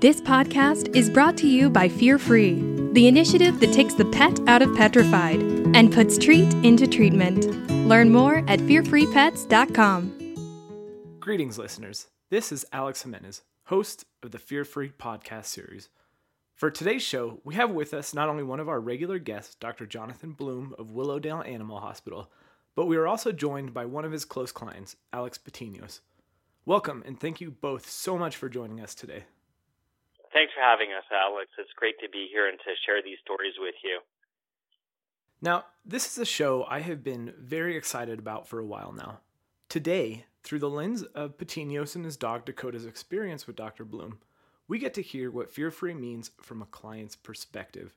This 0.00 0.20
podcast 0.20 0.94
is 0.94 1.10
brought 1.10 1.36
to 1.38 1.48
you 1.48 1.68
by 1.68 1.88
Fear 1.88 2.20
Free, 2.20 2.54
the 2.92 3.08
initiative 3.08 3.58
that 3.58 3.72
takes 3.72 3.94
the 3.94 4.04
pet 4.04 4.38
out 4.46 4.62
of 4.62 4.72
petrified 4.76 5.42
and 5.74 5.92
puts 5.92 6.16
treat 6.16 6.54
into 6.64 6.86
treatment. 6.86 7.46
Learn 7.68 8.12
more 8.12 8.44
at 8.46 8.60
fearfreepets.com. 8.60 11.16
Greetings, 11.18 11.58
listeners. 11.58 12.06
This 12.30 12.52
is 12.52 12.64
Alex 12.72 13.02
Jimenez, 13.02 13.42
host 13.64 14.04
of 14.22 14.30
the 14.30 14.38
Fear 14.38 14.64
Free 14.64 14.90
podcast 14.90 15.46
series. 15.46 15.88
For 16.54 16.70
today's 16.70 17.02
show, 17.02 17.40
we 17.42 17.56
have 17.56 17.72
with 17.72 17.92
us 17.92 18.14
not 18.14 18.28
only 18.28 18.44
one 18.44 18.60
of 18.60 18.68
our 18.68 18.78
regular 18.78 19.18
guests, 19.18 19.56
Dr. 19.56 19.84
Jonathan 19.84 20.30
Bloom 20.30 20.76
of 20.78 20.92
Willowdale 20.92 21.42
Animal 21.42 21.80
Hospital, 21.80 22.30
but 22.76 22.86
we 22.86 22.96
are 22.96 23.08
also 23.08 23.32
joined 23.32 23.74
by 23.74 23.84
one 23.84 24.04
of 24.04 24.12
his 24.12 24.24
close 24.24 24.52
clients, 24.52 24.94
Alex 25.12 25.38
Patinos. 25.38 26.02
Welcome, 26.64 27.02
and 27.04 27.18
thank 27.18 27.40
you 27.40 27.50
both 27.50 27.90
so 27.90 28.16
much 28.16 28.36
for 28.36 28.48
joining 28.48 28.80
us 28.80 28.94
today. 28.94 29.24
Thanks 30.38 30.52
for 30.54 30.60
having 30.60 30.92
us, 30.96 31.02
Alex. 31.10 31.50
It's 31.58 31.72
great 31.74 31.98
to 31.98 32.08
be 32.08 32.28
here 32.30 32.48
and 32.48 32.56
to 32.60 32.70
share 32.86 33.02
these 33.02 33.18
stories 33.24 33.54
with 33.58 33.74
you. 33.82 33.98
Now, 35.42 35.64
this 35.84 36.06
is 36.06 36.16
a 36.16 36.24
show 36.24 36.64
I 36.68 36.78
have 36.78 37.02
been 37.02 37.34
very 37.36 37.76
excited 37.76 38.20
about 38.20 38.46
for 38.46 38.60
a 38.60 38.64
while 38.64 38.94
now. 38.96 39.18
Today, 39.68 40.26
through 40.44 40.60
the 40.60 40.70
lens 40.70 41.02
of 41.02 41.38
Patinos 41.38 41.96
and 41.96 42.04
his 42.04 42.16
dog 42.16 42.44
Dakota's 42.44 42.86
experience 42.86 43.48
with 43.48 43.56
Dr. 43.56 43.84
Bloom, 43.84 44.20
we 44.68 44.78
get 44.78 44.94
to 44.94 45.02
hear 45.02 45.28
what 45.28 45.50
fear 45.50 45.72
free 45.72 45.94
means 45.94 46.30
from 46.40 46.62
a 46.62 46.66
client's 46.66 47.16
perspective. 47.16 47.96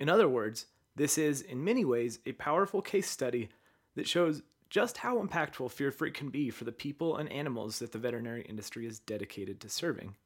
In 0.00 0.08
other 0.08 0.28
words, 0.28 0.66
this 0.96 1.16
is, 1.16 1.40
in 1.40 1.62
many 1.62 1.84
ways, 1.84 2.18
a 2.26 2.32
powerful 2.32 2.82
case 2.82 3.08
study 3.08 3.48
that 3.94 4.08
shows 4.08 4.42
just 4.70 4.96
how 4.96 5.22
impactful 5.22 5.70
fear 5.70 5.92
free 5.92 6.10
can 6.10 6.30
be 6.30 6.50
for 6.50 6.64
the 6.64 6.72
people 6.72 7.16
and 7.16 7.30
animals 7.30 7.78
that 7.78 7.92
the 7.92 7.98
veterinary 7.98 8.42
industry 8.42 8.86
is 8.86 8.98
dedicated 8.98 9.60
to 9.60 9.68
serving. 9.68 10.16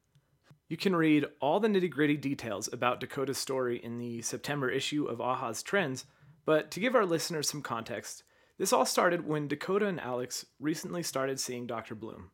You 0.71 0.77
can 0.77 0.95
read 0.95 1.25
all 1.41 1.59
the 1.59 1.67
nitty 1.67 1.89
gritty 1.89 2.15
details 2.15 2.69
about 2.71 3.01
Dakota's 3.01 3.37
story 3.37 3.83
in 3.83 3.97
the 3.97 4.21
September 4.21 4.69
issue 4.69 5.03
of 5.03 5.19
AAHA's 5.19 5.61
Trends, 5.61 6.05
but 6.45 6.71
to 6.71 6.79
give 6.79 6.95
our 6.95 7.05
listeners 7.05 7.49
some 7.49 7.61
context, 7.61 8.23
this 8.57 8.71
all 8.71 8.85
started 8.85 9.27
when 9.27 9.49
Dakota 9.49 9.87
and 9.87 9.99
Alex 9.99 10.45
recently 10.61 11.03
started 11.03 11.41
seeing 11.41 11.67
Dr. 11.67 11.93
Bloom. 11.93 12.31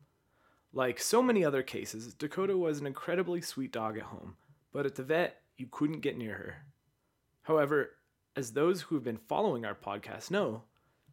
Like 0.72 1.00
so 1.00 1.20
many 1.20 1.44
other 1.44 1.64
cases, 1.64 2.14
Dakota 2.14 2.56
was 2.56 2.78
an 2.78 2.86
incredibly 2.86 3.40
sweet 3.40 3.72
dog 3.72 3.98
at 3.98 4.04
home, 4.04 4.36
but 4.72 4.86
at 4.86 4.94
the 4.94 5.02
vet, 5.02 5.40
you 5.56 5.66
couldn't 5.68 6.02
get 6.02 6.16
near 6.16 6.34
her. 6.34 6.54
However, 7.42 7.90
as 8.36 8.52
those 8.52 8.82
who 8.82 8.94
have 8.94 9.02
been 9.02 9.18
following 9.18 9.64
our 9.64 9.74
podcast 9.74 10.30
know, 10.30 10.62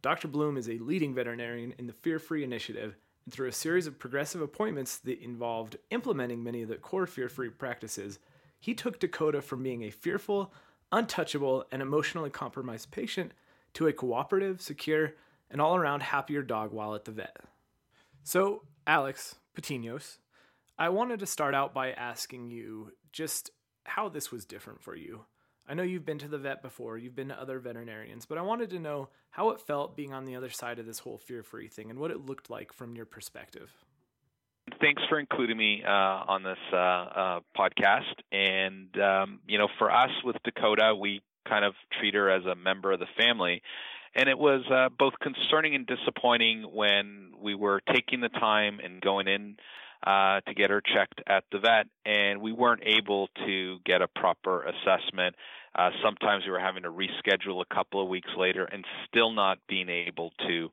Dr. 0.00 0.28
Bloom 0.28 0.56
is 0.56 0.68
a 0.68 0.78
leading 0.78 1.12
veterinarian 1.12 1.74
in 1.76 1.88
the 1.88 1.92
Fear 1.92 2.20
Free 2.20 2.44
Initiative 2.44 2.94
through 3.30 3.48
a 3.48 3.52
series 3.52 3.86
of 3.86 3.98
progressive 3.98 4.40
appointments 4.40 4.98
that 4.98 5.20
involved 5.20 5.76
implementing 5.90 6.42
many 6.42 6.62
of 6.62 6.68
the 6.68 6.76
core 6.76 7.06
fear 7.06 7.28
free 7.28 7.48
practices, 7.48 8.18
he 8.60 8.74
took 8.74 8.98
Dakota 8.98 9.42
from 9.42 9.62
being 9.62 9.82
a 9.82 9.90
fearful, 9.90 10.52
untouchable, 10.92 11.64
and 11.72 11.82
emotionally 11.82 12.30
compromised 12.30 12.90
patient 12.90 13.32
to 13.74 13.86
a 13.86 13.92
cooperative, 13.92 14.60
secure, 14.60 15.14
and 15.50 15.60
all 15.60 15.76
around 15.76 16.02
happier 16.02 16.42
dog 16.42 16.72
while 16.72 16.94
at 16.94 17.04
the 17.04 17.12
vet. 17.12 17.36
So, 18.22 18.62
Alex 18.86 19.36
Patinos, 19.56 20.18
I 20.78 20.88
wanted 20.88 21.20
to 21.20 21.26
start 21.26 21.54
out 21.54 21.74
by 21.74 21.92
asking 21.92 22.50
you 22.50 22.92
just 23.12 23.50
how 23.84 24.08
this 24.08 24.30
was 24.30 24.44
different 24.44 24.82
for 24.82 24.94
you. 24.96 25.24
I 25.68 25.74
know 25.74 25.82
you've 25.82 26.06
been 26.06 26.18
to 26.18 26.28
the 26.28 26.38
vet 26.38 26.62
before, 26.62 26.96
you've 26.96 27.16
been 27.16 27.28
to 27.28 27.40
other 27.40 27.58
veterinarians, 27.58 28.24
but 28.24 28.38
I 28.38 28.42
wanted 28.42 28.70
to 28.70 28.78
know 28.78 29.08
how 29.30 29.50
it 29.50 29.60
felt 29.60 29.96
being 29.96 30.12
on 30.12 30.24
the 30.24 30.36
other 30.36 30.50
side 30.50 30.78
of 30.78 30.86
this 30.86 31.00
whole 31.00 31.18
fear 31.18 31.42
free 31.42 31.68
thing 31.68 31.90
and 31.90 31.98
what 31.98 32.10
it 32.10 32.24
looked 32.24 32.50
like 32.50 32.72
from 32.72 32.94
your 32.94 33.06
perspective. 33.06 33.70
Thanks 34.80 35.02
for 35.08 35.18
including 35.18 35.56
me 35.56 35.82
uh, 35.84 35.90
on 35.90 36.42
this 36.42 36.58
uh, 36.72 36.76
uh, 36.76 37.40
podcast. 37.56 38.14
And, 38.32 38.96
um, 39.00 39.40
you 39.46 39.58
know, 39.58 39.68
for 39.78 39.90
us 39.90 40.10
with 40.24 40.36
Dakota, 40.44 40.94
we 40.94 41.22
kind 41.48 41.64
of 41.64 41.74
treat 41.98 42.14
her 42.14 42.30
as 42.30 42.44
a 42.44 42.54
member 42.54 42.92
of 42.92 43.00
the 43.00 43.06
family. 43.16 43.62
And 44.14 44.28
it 44.28 44.38
was 44.38 44.62
uh, 44.70 44.88
both 44.98 45.14
concerning 45.20 45.74
and 45.74 45.86
disappointing 45.86 46.62
when 46.62 47.32
we 47.40 47.54
were 47.54 47.80
taking 47.92 48.20
the 48.20 48.28
time 48.28 48.80
and 48.82 49.00
going 49.00 49.28
in 49.28 49.56
uh, 50.04 50.40
to 50.40 50.54
get 50.54 50.70
her 50.70 50.80
checked 50.80 51.20
at 51.26 51.44
the 51.52 51.58
vet, 51.58 51.86
and 52.04 52.40
we 52.40 52.52
weren't 52.52 52.82
able 52.84 53.28
to 53.46 53.78
get 53.84 54.02
a 54.02 54.08
proper 54.08 54.62
assessment. 54.64 55.34
Uh, 55.74 55.90
sometimes 56.02 56.44
we 56.44 56.50
were 56.50 56.60
having 56.60 56.84
to 56.84 56.90
reschedule 56.90 57.60
a 57.60 57.74
couple 57.74 58.02
of 58.02 58.08
weeks 58.08 58.30
later 58.36 58.64
and 58.64 58.84
still 59.08 59.30
not 59.30 59.58
being 59.68 59.88
able 59.88 60.32
to 60.46 60.70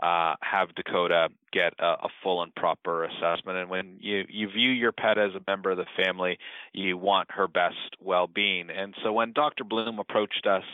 uh, 0.00 0.34
have 0.40 0.74
Dakota 0.74 1.28
get 1.52 1.72
a, 1.78 1.84
a, 2.04 2.08
full 2.22 2.42
and 2.42 2.54
proper 2.54 3.04
assessment. 3.04 3.58
And 3.58 3.70
when 3.70 3.96
you, 4.00 4.24
you 4.28 4.48
view 4.48 4.70
your 4.70 4.92
pet 4.92 5.18
as 5.18 5.30
a 5.34 5.50
member 5.50 5.70
of 5.70 5.78
the 5.78 5.86
family, 6.04 6.38
you 6.72 6.98
want 6.98 7.30
her 7.30 7.48
best 7.48 7.96
well 8.00 8.26
being. 8.26 8.70
And 8.70 8.94
so 9.02 9.12
when 9.12 9.32
Dr. 9.32 9.64
Bloom 9.64 9.98
approached 9.98 10.46
us 10.46 10.64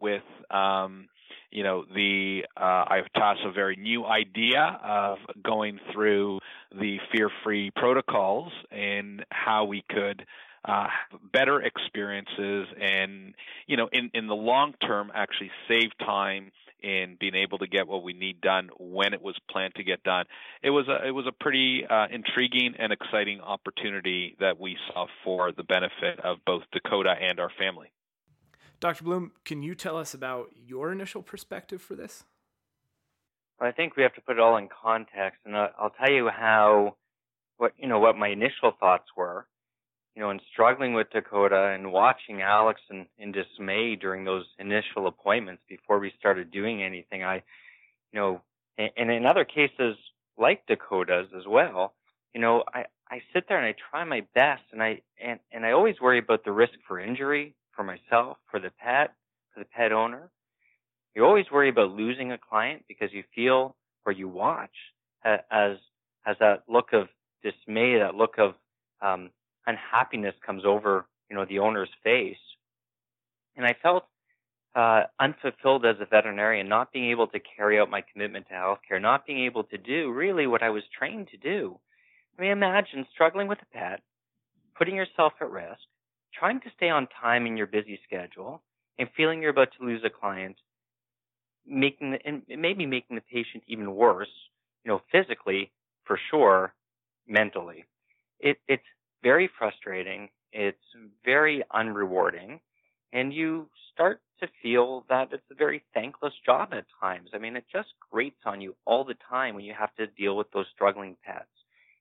with 0.00 0.22
um, 0.50 1.08
you 1.50 1.62
know 1.62 1.84
the 1.94 2.44
uh, 2.56 2.84
a 2.90 3.52
very 3.52 3.76
new 3.76 4.04
idea 4.04 4.78
of 4.82 5.18
going 5.42 5.78
through 5.92 6.40
the 6.72 6.98
fear-free 7.12 7.70
protocols 7.76 8.52
and 8.70 9.24
how 9.30 9.64
we 9.64 9.84
could 9.88 10.24
uh, 10.64 10.88
better 11.32 11.62
experiences 11.62 12.66
and 12.80 13.34
you 13.66 13.76
know 13.76 13.88
in 13.92 14.10
in 14.14 14.26
the 14.26 14.34
long 14.34 14.74
term 14.80 15.10
actually 15.14 15.50
save 15.68 15.90
time 15.98 16.50
in 16.82 17.16
being 17.18 17.34
able 17.34 17.58
to 17.58 17.66
get 17.66 17.88
what 17.88 18.02
we 18.02 18.12
need 18.12 18.40
done 18.40 18.68
when 18.78 19.14
it 19.14 19.22
was 19.22 19.34
planned 19.50 19.74
to 19.74 19.82
get 19.82 20.02
done. 20.02 20.24
It 20.62 20.70
was 20.70 20.86
a 20.88 21.06
it 21.06 21.10
was 21.10 21.26
a 21.26 21.32
pretty 21.32 21.84
uh, 21.88 22.06
intriguing 22.10 22.74
and 22.78 22.92
exciting 22.92 23.40
opportunity 23.40 24.36
that 24.40 24.60
we 24.60 24.76
saw 24.88 25.06
for 25.24 25.52
the 25.52 25.64
benefit 25.64 26.20
of 26.22 26.38
both 26.44 26.62
Dakota 26.72 27.14
and 27.20 27.40
our 27.40 27.50
family. 27.58 27.90
Dr. 28.80 29.04
Bloom, 29.04 29.32
can 29.44 29.62
you 29.62 29.74
tell 29.74 29.96
us 29.96 30.12
about 30.12 30.50
your 30.54 30.92
initial 30.92 31.22
perspective 31.22 31.80
for 31.80 31.94
this? 31.94 32.24
Well, 33.58 33.68
I 33.68 33.72
think 33.72 33.96
we 33.96 34.02
have 34.02 34.14
to 34.14 34.20
put 34.20 34.36
it 34.36 34.40
all 34.40 34.56
in 34.58 34.68
context, 34.68 35.40
and 35.46 35.56
I'll 35.56 35.94
tell 35.98 36.10
you 36.10 36.28
how, 36.28 36.96
what 37.56 37.72
you 37.78 37.88
know, 37.88 37.98
what 37.98 38.16
my 38.16 38.28
initial 38.28 38.72
thoughts 38.78 39.06
were. 39.16 39.46
You 40.14 40.22
know, 40.22 40.30
in 40.30 40.40
struggling 40.50 40.94
with 40.94 41.10
Dakota 41.10 41.74
and 41.74 41.92
watching 41.92 42.40
Alex 42.40 42.80
in, 42.90 43.06
in 43.18 43.32
dismay 43.32 43.96
during 43.96 44.24
those 44.24 44.46
initial 44.58 45.06
appointments 45.06 45.62
before 45.68 45.98
we 45.98 46.10
started 46.18 46.50
doing 46.50 46.82
anything, 46.82 47.22
I, 47.22 47.42
you 48.12 48.20
know, 48.20 48.40
and, 48.78 48.90
and 48.96 49.10
in 49.10 49.26
other 49.26 49.44
cases 49.44 49.96
like 50.38 50.66
Dakota's 50.66 51.28
as 51.36 51.46
well, 51.46 51.92
you 52.34 52.40
know, 52.40 52.64
I, 52.74 52.84
I 53.10 53.20
sit 53.34 53.44
there 53.48 53.58
and 53.58 53.66
I 53.66 53.74
try 53.90 54.04
my 54.04 54.22
best, 54.34 54.62
and 54.72 54.82
I 54.82 55.00
and 55.22 55.38
and 55.52 55.64
I 55.64 55.72
always 55.72 55.96
worry 56.00 56.18
about 56.18 56.44
the 56.44 56.52
risk 56.52 56.74
for 56.86 57.00
injury, 57.00 57.54
for 57.76 57.84
myself, 57.84 58.38
for 58.50 58.58
the 58.58 58.70
pet, 58.70 59.14
for 59.52 59.60
the 59.60 59.66
pet 59.66 59.92
owner. 59.92 60.30
You 61.14 61.24
always 61.24 61.46
worry 61.52 61.68
about 61.68 61.92
losing 61.92 62.32
a 62.32 62.38
client 62.38 62.84
because 62.88 63.12
you 63.12 63.22
feel 63.34 63.76
or 64.04 64.12
you 64.12 64.28
watch 64.28 64.70
as 65.24 65.76
as 66.26 66.36
that 66.40 66.64
look 66.68 66.92
of 66.92 67.08
dismay, 67.42 67.98
that 67.98 68.14
look 68.14 68.34
of 68.38 68.54
um, 69.00 69.30
unhappiness 69.66 70.34
comes 70.44 70.64
over, 70.64 71.06
you 71.30 71.36
know, 71.36 71.44
the 71.44 71.60
owner's 71.60 71.88
face. 72.02 72.36
And 73.56 73.64
I 73.64 73.74
felt 73.80 74.04
uh, 74.74 75.04
unfulfilled 75.20 75.86
as 75.86 75.96
a 76.00 76.06
veterinarian, 76.06 76.68
not 76.68 76.92
being 76.92 77.10
able 77.10 77.28
to 77.28 77.38
carry 77.56 77.78
out 77.78 77.90
my 77.90 78.02
commitment 78.12 78.46
to 78.48 78.54
healthcare, 78.54 79.00
not 79.00 79.26
being 79.26 79.44
able 79.44 79.64
to 79.64 79.78
do 79.78 80.12
really 80.12 80.46
what 80.46 80.62
I 80.62 80.70
was 80.70 80.82
trained 80.96 81.28
to 81.28 81.36
do. 81.36 81.78
I 82.38 82.42
mean, 82.42 82.50
imagine 82.50 83.06
struggling 83.12 83.48
with 83.48 83.58
a 83.62 83.76
pet, 83.76 84.02
putting 84.76 84.94
yourself 84.94 85.32
at 85.40 85.50
risk, 85.50 85.80
trying 86.38 86.60
to 86.60 86.70
stay 86.76 86.88
on 86.88 87.08
time 87.20 87.46
in 87.46 87.56
your 87.56 87.66
busy 87.66 87.98
schedule 88.06 88.62
and 88.98 89.08
feeling 89.16 89.40
you're 89.40 89.50
about 89.50 89.68
to 89.78 89.86
lose 89.86 90.02
a 90.04 90.10
client, 90.10 90.56
making 91.66 92.12
the, 92.12 92.18
and 92.24 92.42
maybe 92.48 92.86
making 92.86 93.16
the 93.16 93.22
patient 93.22 93.62
even 93.66 93.94
worse, 93.94 94.28
you 94.84 94.90
know, 94.90 95.00
physically 95.12 95.70
for 96.04 96.18
sure, 96.30 96.74
mentally. 97.26 97.84
It, 98.38 98.58
it's 98.68 98.84
very 99.22 99.50
frustrating. 99.58 100.28
It's 100.52 100.78
very 101.24 101.64
unrewarding. 101.74 102.60
And 103.12 103.32
you 103.32 103.68
start 103.92 104.20
to 104.40 104.48
feel 104.62 105.04
that 105.08 105.28
it's 105.32 105.50
a 105.50 105.54
very 105.54 105.82
thankless 105.94 106.34
job 106.44 106.68
at 106.72 106.84
times. 107.00 107.30
I 107.34 107.38
mean, 107.38 107.56
it 107.56 107.64
just 107.72 107.88
grates 108.10 108.40
on 108.44 108.60
you 108.60 108.74
all 108.84 109.04
the 109.04 109.16
time 109.28 109.54
when 109.54 109.64
you 109.64 109.74
have 109.78 109.94
to 109.96 110.06
deal 110.06 110.36
with 110.36 110.50
those 110.52 110.66
struggling 110.74 111.16
pets. 111.24 111.44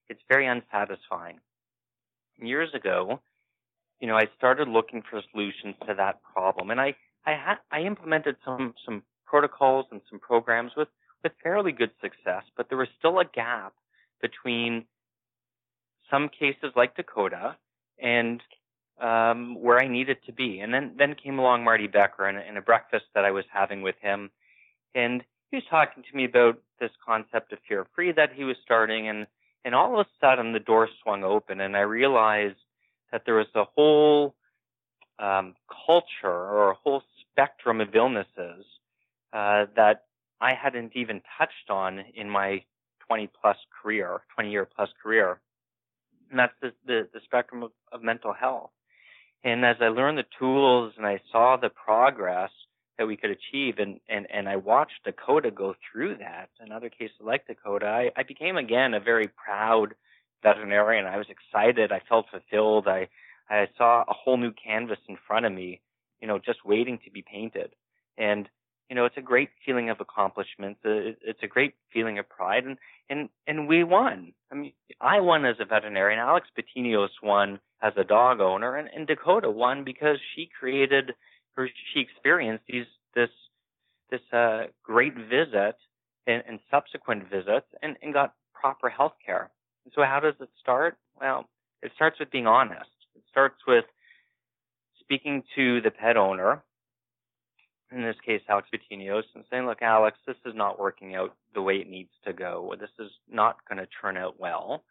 It's 0.10 0.21
very 0.30 0.45
unsatisfying. 0.45 1.39
Years 2.38 2.74
ago, 2.74 3.21
you 4.00 4.07
know, 4.07 4.15
I 4.15 4.27
started 4.38 4.68
looking 4.68 5.03
for 5.09 5.21
solutions 5.31 5.75
to 5.88 5.94
that 5.95 6.21
problem, 6.24 6.71
and 6.71 6.80
I 6.80 6.95
I 7.25 7.31
had 7.31 7.56
I 7.71 7.81
implemented 7.81 8.36
some 8.45 8.74
some 8.86 9.03
protocols 9.25 9.86
and 9.92 10.01
some 10.09 10.19
programs 10.19 10.71
with 10.75 10.89
with 11.24 11.33
fairly 11.44 11.71
good 11.71 11.92
success, 12.01 12.44
but 12.56 12.69
there 12.69 12.77
was 12.77 12.88
still 13.00 13.19
a 13.19 13.25
gap 13.25 13.74
between 14.21 14.86
some 16.09 16.30
cases 16.30 16.71
like 16.75 16.95
Dakota 16.95 17.56
and 18.00 18.42
um, 19.01 19.62
where 19.62 19.80
I 19.80 19.88
needed 19.88 20.18
to 20.27 20.31
be. 20.31 20.59
And 20.59 20.74
then 20.74 20.94
then 20.98 21.15
came 21.15 21.39
along 21.39 21.63
Marty 21.63 21.88
Becker 21.88 22.30
in, 22.30 22.38
in 22.38 22.57
a 22.57 22.62
breakfast 22.62 23.06
that 23.15 23.25
I 23.25 23.31
was 23.31 23.45
having 23.51 23.81
with 23.81 23.95
him, 24.01 24.30
and 24.94 25.24
he 25.51 25.57
was 25.57 25.63
talking 25.69 26.03
to 26.03 26.15
me 26.15 26.25
about 26.25 26.59
this 26.80 26.91
concept 27.06 27.53
of 27.53 27.59
fear 27.68 27.88
free 27.95 28.12
that 28.12 28.33
he 28.33 28.44
was 28.44 28.57
starting, 28.63 29.07
and 29.07 29.27
and 29.63 29.74
all 29.74 30.00
of 30.00 30.06
a 30.06 30.09
sudden 30.21 30.53
the 30.53 30.59
door 30.59 30.88
swung 31.01 31.24
open, 31.24 31.59
and 31.59 31.75
I 31.75 31.81
realized 31.81 32.57
that 33.15 33.21
there 33.25 33.35
was 33.35 33.47
a 33.56 33.63
whole 33.63 34.35
um, 35.19 35.56
culture 35.85 36.27
or 36.27 36.71
a 36.71 36.73
whole 36.73 37.01
spectrum 37.21 37.79
of 37.79 37.95
illnesses 37.95 38.65
uh, 39.31 39.67
that 39.77 40.03
I 40.41 40.53
hadn't 40.53 40.91
even 40.95 41.21
touched 41.38 41.69
on 41.69 42.03
in 42.13 42.29
my 42.29 42.65
20 43.07 43.29
plus 43.39 43.56
career, 43.81 44.19
20 44.35 44.51
year 44.51 44.65
plus 44.65 44.89
career. 45.01 45.39
And 46.29 46.39
that's 46.39 46.51
the, 46.62 46.73
the, 46.85 47.07
the 47.13 47.21
spectrum 47.23 47.63
of, 47.63 47.71
of 47.94 48.03
mental 48.03 48.33
health. 48.33 48.71
And 49.45 49.63
as 49.63 49.77
I 49.79 49.88
learned 49.88 50.17
the 50.17 50.25
tools 50.38 50.91
and 50.97 51.06
I 51.06 51.21
saw 51.31 51.56
the 51.56 51.69
progress 51.69 52.51
that 52.97 53.07
we 53.07 53.15
could 53.15 53.29
achieve 53.29 53.75
and, 53.79 54.01
and, 54.09 54.27
and 54.29 54.50
I 54.50 54.57
watched 54.57 55.06
Dakota 55.06 55.51
go 55.51 55.73
through 55.89 56.17
that 56.17 56.50
and 56.59 56.73
other 56.73 56.89
cases 56.89 57.15
like 57.21 57.47
Dakota, 57.47 57.88
I, 57.88 58.12
I 58.17 58.23
became 58.23 58.57
again 58.57 58.94
a 58.94 59.00
very 59.00 59.29
proud 59.29 59.95
veterinarian. 60.44 61.06
I 61.06 61.18
was 61.18 61.28
excited. 61.30 61.92
I 61.92 62.02
felt 62.08 62.28
fulfilled. 62.32 62.88
I, 62.88 63.08
I 63.50 63.68
saw 63.78 64.02
a 64.02 64.14
whole 64.14 64.38
new 64.38 64.52
canvas 64.52 65.00
in 65.08 65.18
front 65.28 65.46
of 65.46 65.54
me, 65.54 65.82
you 66.22 66.28
know, 66.28 66.40
just 66.40 66.66
waiting 66.66 67.00
to 67.06 67.12
be 67.12 67.22
painted. 67.22 67.74
And, 68.18 68.50
you 68.90 68.96
know, 68.96 69.06
it's 69.06 69.18
a 69.18 69.22
great 69.22 69.50
feeling 69.66 69.90
of 69.90 70.00
accomplishment. 70.00 70.78
It's 70.84 71.44
a 71.44 71.48
great 71.48 71.74
feeling 71.92 72.20
of 72.20 72.30
pride. 72.30 72.66
And, 72.66 72.78
and, 73.10 73.30
and 73.48 73.68
we 73.68 73.84
won. 73.84 74.34
I 74.52 74.56
mean, 74.56 74.74
I 75.02 75.20
won 75.20 75.46
as 75.46 75.58
a 75.60 75.66
veterinarian. 75.66 76.20
Alex 76.20 76.48
Patinios 76.56 77.10
won 77.22 77.60
as 77.82 77.94
a 77.98 78.04
dog 78.04 78.40
owner 78.40 78.76
and, 78.78 78.90
and 78.96 79.06
Dakota 79.06 79.50
won 79.50 79.84
because 79.84 80.18
she 80.34 80.50
created 80.60 81.14
or 81.58 81.70
she 81.94 82.00
experienced 82.00 82.64
these, 82.68 82.86
this, 83.16 83.30
this, 84.10 84.22
uh, 84.34 84.64
great 84.84 85.16
visit 85.16 85.76
and, 86.28 86.44
and 86.48 86.60
subsequent 86.72 87.30
visits 87.30 87.68
and, 87.82 87.96
and 88.02 88.14
got 88.14 88.34
proper 88.54 88.90
health 88.90 89.14
care. 89.26 89.52
So 89.94 90.04
how 90.04 90.20
does 90.20 90.36
it 90.40 90.50
start? 90.60 90.98
Well, 91.20 91.48
it 91.82 91.92
starts 91.96 92.20
with 92.20 92.32
being 92.32 92.48
honest 92.48 92.90
It 93.16 93.24
starts 93.30 93.58
with 93.68 93.86
speaking 95.00 95.44
to 95.56 95.82
the 95.82 95.92
pet 95.92 96.18
owner, 96.18 96.64
in 97.92 98.02
this 98.02 98.16
case, 98.26 98.42
Alex 98.50 98.68
Patinios, 98.74 99.24
and 99.36 99.44
saying, 99.50 99.68
look, 99.68 99.82
Alex, 99.82 100.18
this 100.26 100.36
is 100.46 100.54
not 100.56 100.80
working 100.80 101.16
out 101.16 101.36
the 101.54 101.62
way 101.62 101.76
it 101.76 101.90
needs 101.90 102.10
to 102.26 102.34
go. 102.34 102.74
This 102.80 102.90
is 103.00 103.12
not 103.32 103.58
going 103.70 103.78
to 103.78 103.88
turn 104.02 104.18
out 104.18 104.40
well. 104.40 104.84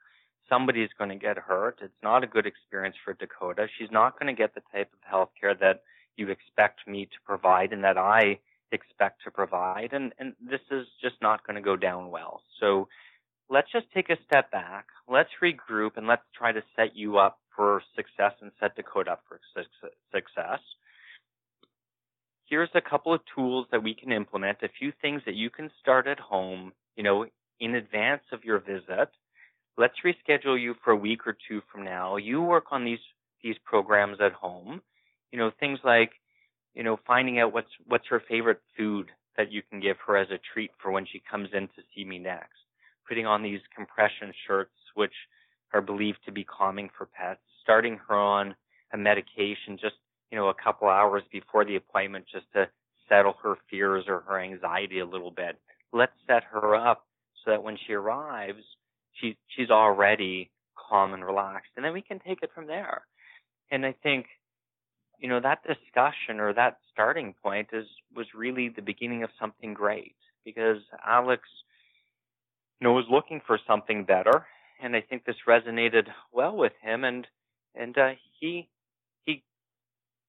Somebody's 0.49 0.91
going 0.97 1.11
to 1.11 1.17
get 1.17 1.37
hurt. 1.37 1.81
It's 1.83 2.03
not 2.03 2.23
a 2.23 2.29
good 2.29 2.47
experience 2.47 2.97
for 3.05 3.15
Dakota. 3.15 3.67
She's 3.79 3.91
not 3.91 4.19
going 4.19 4.35
to 4.35 4.41
get 4.41 4.55
the 4.55 4.63
type 4.73 4.91
of 4.93 4.99
health 5.03 5.31
care 5.41 5.55
that 5.57 5.83
you 6.17 6.29
expect 6.29 6.87
me 6.87 7.07
to 7.07 7.17
provide 7.27 7.73
and 7.73 7.83
that 7.83 7.99
I 7.99 8.39
expect 8.71 9.25
to 9.25 9.31
provide. 9.31 9.93
And, 9.93 10.13
and 10.19 10.35
this 10.41 10.61
is 10.71 10.87
just 11.03 11.17
not 11.21 11.47
going 11.47 11.57
to 11.57 11.63
go 11.63 11.77
down 11.77 12.11
well. 12.11 12.43
So 12.61 12.89
let's 13.51 13.71
just 13.73 13.87
take 13.93 14.11
a 14.11 14.17
step 14.27 14.51
back. 14.51 14.87
Let's 15.09 15.31
regroup 15.43 15.97
and 15.97 16.07
let's 16.07 16.23
try 16.37 16.53
to 16.53 16.63
set 16.77 16.97
you 16.97 17.19
up 17.19 17.39
for 17.55 17.83
success 17.95 18.33
and 18.41 18.51
set 18.61 18.77
Dakota 18.77 19.13
up 19.13 19.23
for 19.29 19.41
success. 20.13 20.61
Here's 22.47 22.71
a 22.75 22.81
couple 22.81 23.15
of 23.15 23.21
tools 23.35 23.67
that 23.71 23.83
we 23.83 23.95
can 23.95 24.13
implement, 24.13 24.59
a 24.63 24.69
few 24.79 24.93
things 25.01 25.23
that 25.27 25.35
you 25.35 25.51
can 25.51 25.71
start 25.81 26.07
at 26.07 26.21
home, 26.21 26.73
you 26.97 27.03
know, 27.03 27.27
in 27.61 27.75
advance 27.75 28.23
of 28.33 28.45
your 28.45 28.59
visit. 28.59 29.09
Let's 29.77 29.95
reschedule 30.05 30.61
you 30.61 30.75
for 30.85 30.93
a 30.93 30.97
week 30.97 31.27
or 31.27 31.37
two 31.49 31.63
from 31.73 31.85
now. 31.85 32.17
You 32.17 32.43
work 32.43 32.67
on 32.71 32.85
these 32.85 33.01
these 33.43 33.57
programs 33.65 34.19
at 34.21 34.33
home. 34.33 34.81
You 35.33 35.39
know, 35.39 35.51
things 35.59 35.79
like, 35.85 36.13
you 36.75 36.83
know, 36.83 36.99
finding 37.07 37.41
out 37.41 37.53
what's 37.53 37.71
what's 37.87 38.07
her 38.09 38.23
favorite 38.29 38.61
food 38.77 39.11
that 39.37 39.51
you 39.51 39.63
can 39.69 39.81
give 39.81 39.97
her 40.07 40.17
as 40.17 40.29
a 40.31 40.39
treat 40.53 40.71
for 40.81 40.93
when 40.93 41.07
she 41.07 41.23
comes 41.29 41.49
in 41.53 41.69
to 41.69 41.83
see 41.95 42.05
me 42.05 42.19
next. 42.19 42.64
Putting 43.09 43.27
on 43.27 43.43
these 43.43 43.61
compression 43.75 44.33
shirts, 44.47 44.75
which 44.95 45.13
are 45.73 45.83
believed 45.83 46.19
to 46.25 46.33
be 46.33 46.45
calming 46.45 46.91
for 46.97 47.07
pets, 47.07 47.41
starting 47.63 47.99
her 48.09 48.15
on 48.15 48.55
a 48.93 48.97
medication 48.97 49.77
just, 49.81 49.97
you 50.31 50.39
know, 50.39 50.49
a 50.49 50.55
couple 50.55 50.89
hours 50.89 51.23
before 51.33 51.65
the 51.65 51.77
appointment 51.77 52.25
just 52.31 52.47
to 52.55 52.69
settle 53.09 53.35
her 53.43 53.57
fears 53.71 54.05
or 54.09 54.21
her 54.21 54.39
anxiety 54.39 55.01
a 55.01 55.07
little 55.07 55.31
bit. 55.31 55.59
Let's 55.93 56.13
set 56.27 56.45
her 56.45 56.75
up 56.75 57.07
so 57.45 57.51
that 57.51 57.63
when 57.63 57.77
she 57.87 57.93
arrives, 57.93 58.63
she, 59.13 59.37
she's 59.49 59.71
already 59.71 60.51
calm 60.77 61.13
and 61.13 61.25
relaxed. 61.25 61.71
And 61.77 61.85
then 61.85 61.93
we 61.93 62.03
can 62.03 62.21
take 62.21 62.43
it 62.43 62.51
from 62.55 62.67
there. 62.67 63.03
And 63.71 63.85
I 63.85 63.95
think, 64.03 64.27
you 65.19 65.29
know, 65.29 65.41
that 65.41 65.63
discussion 65.63 66.41
or 66.41 66.53
that 66.55 66.79
starting 66.93 67.35
point 67.43 67.69
is, 67.73 67.87
was 68.15 68.27
really 68.35 68.69
the 68.69 68.83
beginning 68.83 69.23
of 69.23 69.31
something 69.41 69.75
great 69.75 70.17
because 70.45 70.79
Alex, 71.05 71.43
you 72.85 72.91
know, 72.91 72.95
was 72.95 73.07
looking 73.11 73.41
for 73.47 73.59
something 73.67 74.05
better 74.05 74.47
and 74.85 74.95
I 74.95 75.01
think 75.01 75.25
this 75.25 75.37
resonated 75.49 76.09
well 76.33 76.57
with 76.57 76.73
him, 76.83 77.05
and 77.05 77.27
and 77.75 77.97
uh, 77.97 78.11
he 78.39 78.69
he 79.25 79.43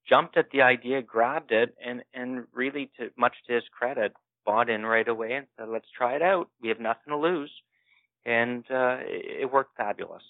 jumped 0.08 0.38
at 0.38 0.50
the 0.52 0.62
idea, 0.62 1.02
grabbed 1.02 1.52
it, 1.52 1.76
and 1.86 2.04
and 2.14 2.46
really, 2.54 2.90
to 2.98 3.10
much 3.18 3.36
to 3.48 3.54
his 3.54 3.64
credit, 3.78 4.14
bought 4.46 4.70
in 4.70 4.86
right 4.86 5.08
away 5.08 5.34
and 5.34 5.48
said, 5.58 5.68
"Let's 5.70 5.90
try 5.96 6.16
it 6.16 6.22
out. 6.22 6.50
We 6.62 6.70
have 6.70 6.80
nothing 6.80 7.10
to 7.10 7.18
lose," 7.18 7.52
and 8.26 8.64
uh, 8.72 9.00
it, 9.02 9.42
it 9.42 9.52
worked 9.52 9.76
fabulous. 9.76 10.24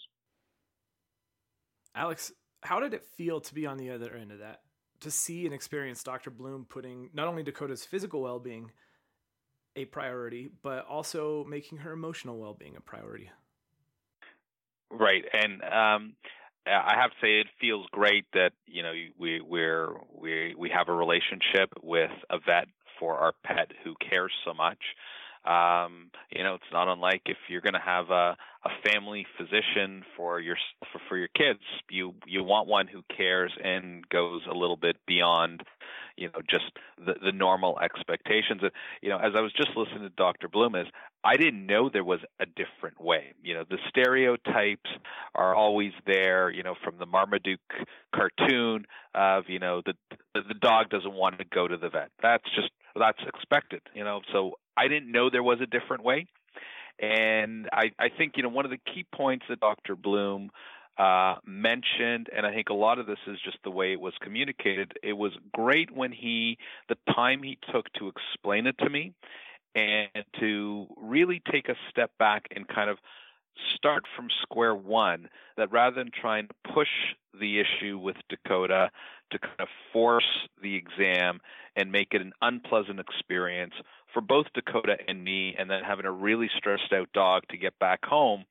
Alex, 1.95 2.31
how 2.61 2.79
did 2.79 2.93
it 2.93 3.05
feel 3.15 3.39
to 3.41 3.53
be 3.53 3.65
on 3.65 3.77
the 3.77 3.91
other 3.91 4.15
end 4.15 4.31
of 4.31 4.39
that? 4.39 4.61
To 5.01 5.11
see 5.11 5.45
and 5.45 5.53
experience 5.53 6.03
Dr. 6.03 6.29
Bloom 6.31 6.65
putting 6.67 7.09
not 7.13 7.27
only 7.27 7.43
Dakota's 7.43 7.85
physical 7.85 8.21
well 8.21 8.39
being 8.39 8.71
a 9.75 9.85
priority, 9.85 10.49
but 10.63 10.85
also 10.87 11.43
making 11.45 11.79
her 11.79 11.91
emotional 11.91 12.37
well 12.37 12.53
being 12.53 12.75
a 12.75 12.81
priority. 12.81 13.29
Right, 14.91 15.23
and 15.33 15.61
um, 15.63 16.15
I 16.67 16.95
have 16.95 17.11
to 17.11 17.17
say 17.21 17.39
it 17.39 17.47
feels 17.59 17.85
great 17.91 18.25
that 18.33 18.51
you 18.65 18.83
know 18.83 18.93
we 19.17 19.41
we're 19.41 19.89
we 20.13 20.55
we 20.57 20.69
have 20.69 20.89
a 20.89 20.93
relationship 20.93 21.73
with 21.81 22.11
a 22.29 22.37
vet 22.39 22.67
for 22.99 23.17
our 23.17 23.33
pet 23.43 23.71
who 23.83 23.93
cares 24.09 24.31
so 24.45 24.53
much. 24.53 24.79
Um, 25.45 26.09
you 26.31 26.43
know, 26.43 26.55
it's 26.55 26.63
not 26.71 26.87
unlike 26.87 27.21
if 27.25 27.37
you're 27.49 27.61
going 27.61 27.73
to 27.73 27.79
have 27.79 28.09
a, 28.09 28.35
a 28.65 28.69
family 28.89 29.27
physician 29.37 30.03
for 30.17 30.39
your 30.39 30.57
for, 30.91 30.99
for 31.07 31.17
your 31.17 31.27
kids. 31.27 31.59
You 31.89 32.15
you 32.25 32.43
want 32.43 32.67
one 32.67 32.87
who 32.87 33.03
cares 33.15 33.51
and 33.63 34.07
goes 34.09 34.41
a 34.49 34.55
little 34.55 34.75
bit 34.75 34.97
beyond, 35.05 35.61
you 36.17 36.29
know, 36.29 36.41
just 36.49 36.71
the 36.97 37.13
the 37.23 37.31
normal 37.31 37.79
expectations. 37.79 38.61
You 39.01 39.09
know, 39.09 39.17
as 39.17 39.33
I 39.35 39.41
was 39.41 39.53
just 39.53 39.69
listening 39.75 40.01
to 40.01 40.09
Dr. 40.09 40.47
Bloom, 40.47 40.75
is 40.75 40.87
I 41.23 41.37
didn't 41.37 41.67
know 41.67 41.89
there 41.89 42.03
was 42.03 42.21
a 42.39 42.45
different 42.47 42.99
way. 42.99 43.33
You 43.43 43.53
know, 43.53 43.65
the 43.69 43.77
stereotypes 43.89 44.89
are 45.35 45.53
always 45.53 45.91
there. 46.07 46.49
You 46.49 46.63
know, 46.63 46.75
from 46.83 46.97
the 46.97 47.05
Marmaduke 47.05 47.59
cartoon 48.15 48.85
of 49.13 49.43
you 49.47 49.59
know 49.59 49.83
the 49.85 49.93
the 50.33 50.55
dog 50.59 50.89
doesn't 50.89 51.13
want 51.13 51.37
to 51.37 51.45
go 51.45 51.67
to 51.67 51.77
the 51.77 51.89
vet. 51.89 52.09
That's 52.21 52.45
just 52.55 52.71
that's 52.95 53.19
expected. 53.27 53.81
You 53.93 54.03
know, 54.03 54.21
so 54.33 54.53
I 54.77 54.87
didn't 54.87 55.11
know 55.11 55.29
there 55.29 55.43
was 55.43 55.59
a 55.61 55.65
different 55.65 56.03
way. 56.03 56.27
And 56.99 57.67
I, 57.73 57.91
I 57.99 58.09
think, 58.17 58.33
you 58.37 58.43
know, 58.43 58.49
one 58.49 58.65
of 58.65 58.71
the 58.71 58.79
key 58.93 59.05
points 59.13 59.45
that 59.49 59.59
Dr. 59.59 59.95
Bloom 59.95 60.49
uh, 60.97 61.35
mentioned, 61.45 62.29
and 62.35 62.45
I 62.45 62.53
think 62.53 62.69
a 62.69 62.73
lot 62.73 62.99
of 62.99 63.05
this 63.05 63.17
is 63.27 63.37
just 63.43 63.57
the 63.63 63.71
way 63.71 63.91
it 63.91 63.99
was 63.99 64.13
communicated. 64.21 64.93
It 65.03 65.13
was 65.13 65.33
great 65.53 65.91
when 65.91 66.11
he, 66.13 66.57
the 66.87 66.95
time 67.13 67.43
he 67.43 67.57
took 67.73 67.91
to 67.99 68.07
explain 68.07 68.65
it 68.65 68.77
to 68.79 68.89
me 68.89 69.13
and 69.75 70.07
to 70.39 70.87
really 70.95 71.41
take 71.51 71.67
a 71.67 71.75
step 71.89 72.11
back 72.17 72.45
and 72.55 72.65
kind 72.67 72.89
of 72.89 72.97
start 73.75 74.03
from 74.15 74.27
square 74.41 74.75
one 74.75 75.29
that 75.57 75.71
rather 75.71 75.95
than 75.95 76.11
trying 76.11 76.47
to 76.47 76.73
push 76.73 76.87
the 77.39 77.59
issue 77.59 77.97
with 77.97 78.15
Dakota 78.29 78.89
to 79.31 79.39
kind 79.39 79.59
of 79.59 79.67
force 79.91 80.47
the 80.61 80.75
exam 80.75 81.39
and 81.75 81.91
make 81.91 82.09
it 82.11 82.21
an 82.21 82.33
unpleasant 82.41 82.99
experience 82.99 83.73
for 84.13 84.21
both 84.21 84.45
Dakota 84.53 84.97
and 85.07 85.23
me, 85.23 85.55
and 85.57 85.69
then 85.69 85.83
having 85.83 86.05
a 86.05 86.11
really 86.11 86.49
stressed 86.57 86.93
out 86.93 87.09
dog 87.13 87.43
to 87.49 87.57
get 87.57 87.77
back 87.79 88.05
home. 88.05 88.45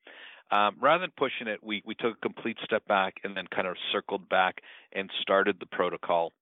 Um, 0.51 0.75
rather 0.79 1.01
than 1.01 1.11
pushing 1.17 1.47
it, 1.47 1.63
we, 1.63 1.81
we 1.85 1.95
took 1.95 2.17
a 2.17 2.21
complete 2.21 2.57
step 2.63 2.85
back 2.87 3.15
and 3.23 3.35
then 3.35 3.45
kind 3.47 3.67
of 3.67 3.75
circled 3.91 4.29
back 4.29 4.61
and 4.93 5.09
started 5.21 5.57
the 5.59 5.65
protocol. 5.65 6.33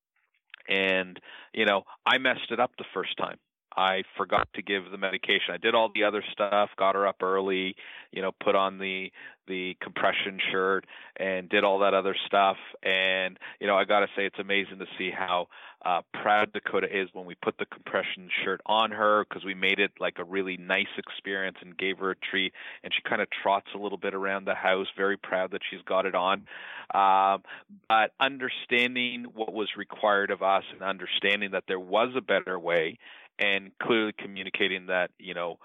And, 0.67 1.19
you 1.53 1.65
know, 1.65 1.83
I 2.05 2.17
messed 2.17 2.51
it 2.51 2.59
up 2.59 2.71
the 2.77 2.85
first 2.93 3.17
time. 3.17 3.37
I 3.75 4.03
forgot 4.17 4.47
to 4.55 4.61
give 4.61 4.91
the 4.91 4.97
medication. 4.97 5.53
I 5.53 5.57
did 5.57 5.75
all 5.75 5.89
the 5.93 6.03
other 6.03 6.23
stuff, 6.31 6.69
got 6.77 6.95
her 6.95 7.07
up 7.07 7.21
early, 7.21 7.75
you 8.11 8.21
know, 8.21 8.31
put 8.31 8.55
on 8.55 8.77
the 8.79 9.11
the 9.45 9.75
compression 9.81 10.39
shirt 10.51 10.85
and 11.17 11.49
did 11.49 11.65
all 11.65 11.79
that 11.79 11.93
other 11.93 12.15
stuff. 12.25 12.57
And 12.81 13.37
you 13.59 13.67
know, 13.67 13.75
I 13.75 13.83
got 13.83 14.01
to 14.01 14.07
say 14.15 14.25
it's 14.25 14.39
amazing 14.39 14.79
to 14.79 14.85
see 14.97 15.11
how 15.11 15.47
uh, 15.85 16.01
proud 16.13 16.53
Dakota 16.53 16.87
is 16.89 17.09
when 17.13 17.25
we 17.25 17.35
put 17.35 17.57
the 17.57 17.65
compression 17.65 18.29
shirt 18.43 18.61
on 18.65 18.91
her 18.91 19.25
because 19.27 19.43
we 19.43 19.53
made 19.53 19.79
it 19.79 19.91
like 19.99 20.17
a 20.17 20.23
really 20.23 20.55
nice 20.55 20.87
experience 20.97 21.57
and 21.61 21.77
gave 21.77 21.97
her 21.97 22.11
a 22.11 22.15
treat. 22.15 22.53
And 22.83 22.93
she 22.93 23.01
kind 23.07 23.21
of 23.21 23.27
trots 23.29 23.67
a 23.75 23.77
little 23.77 23.97
bit 23.97 24.13
around 24.13 24.45
the 24.45 24.55
house, 24.55 24.87
very 24.95 25.17
proud 25.17 25.51
that 25.51 25.61
she's 25.69 25.81
got 25.81 26.05
it 26.05 26.15
on. 26.15 26.47
Um, 26.93 27.43
but 27.89 28.11
understanding 28.19 29.25
what 29.33 29.53
was 29.53 29.69
required 29.77 30.31
of 30.31 30.41
us 30.41 30.63
and 30.71 30.81
understanding 30.81 31.51
that 31.51 31.65
there 31.67 31.79
was 31.79 32.09
a 32.15 32.21
better 32.21 32.57
way 32.57 32.97
and 33.39 33.71
clearly 33.81 34.13
communicating 34.17 34.87
that 34.87 35.11
you 35.19 35.33
know 35.33 35.57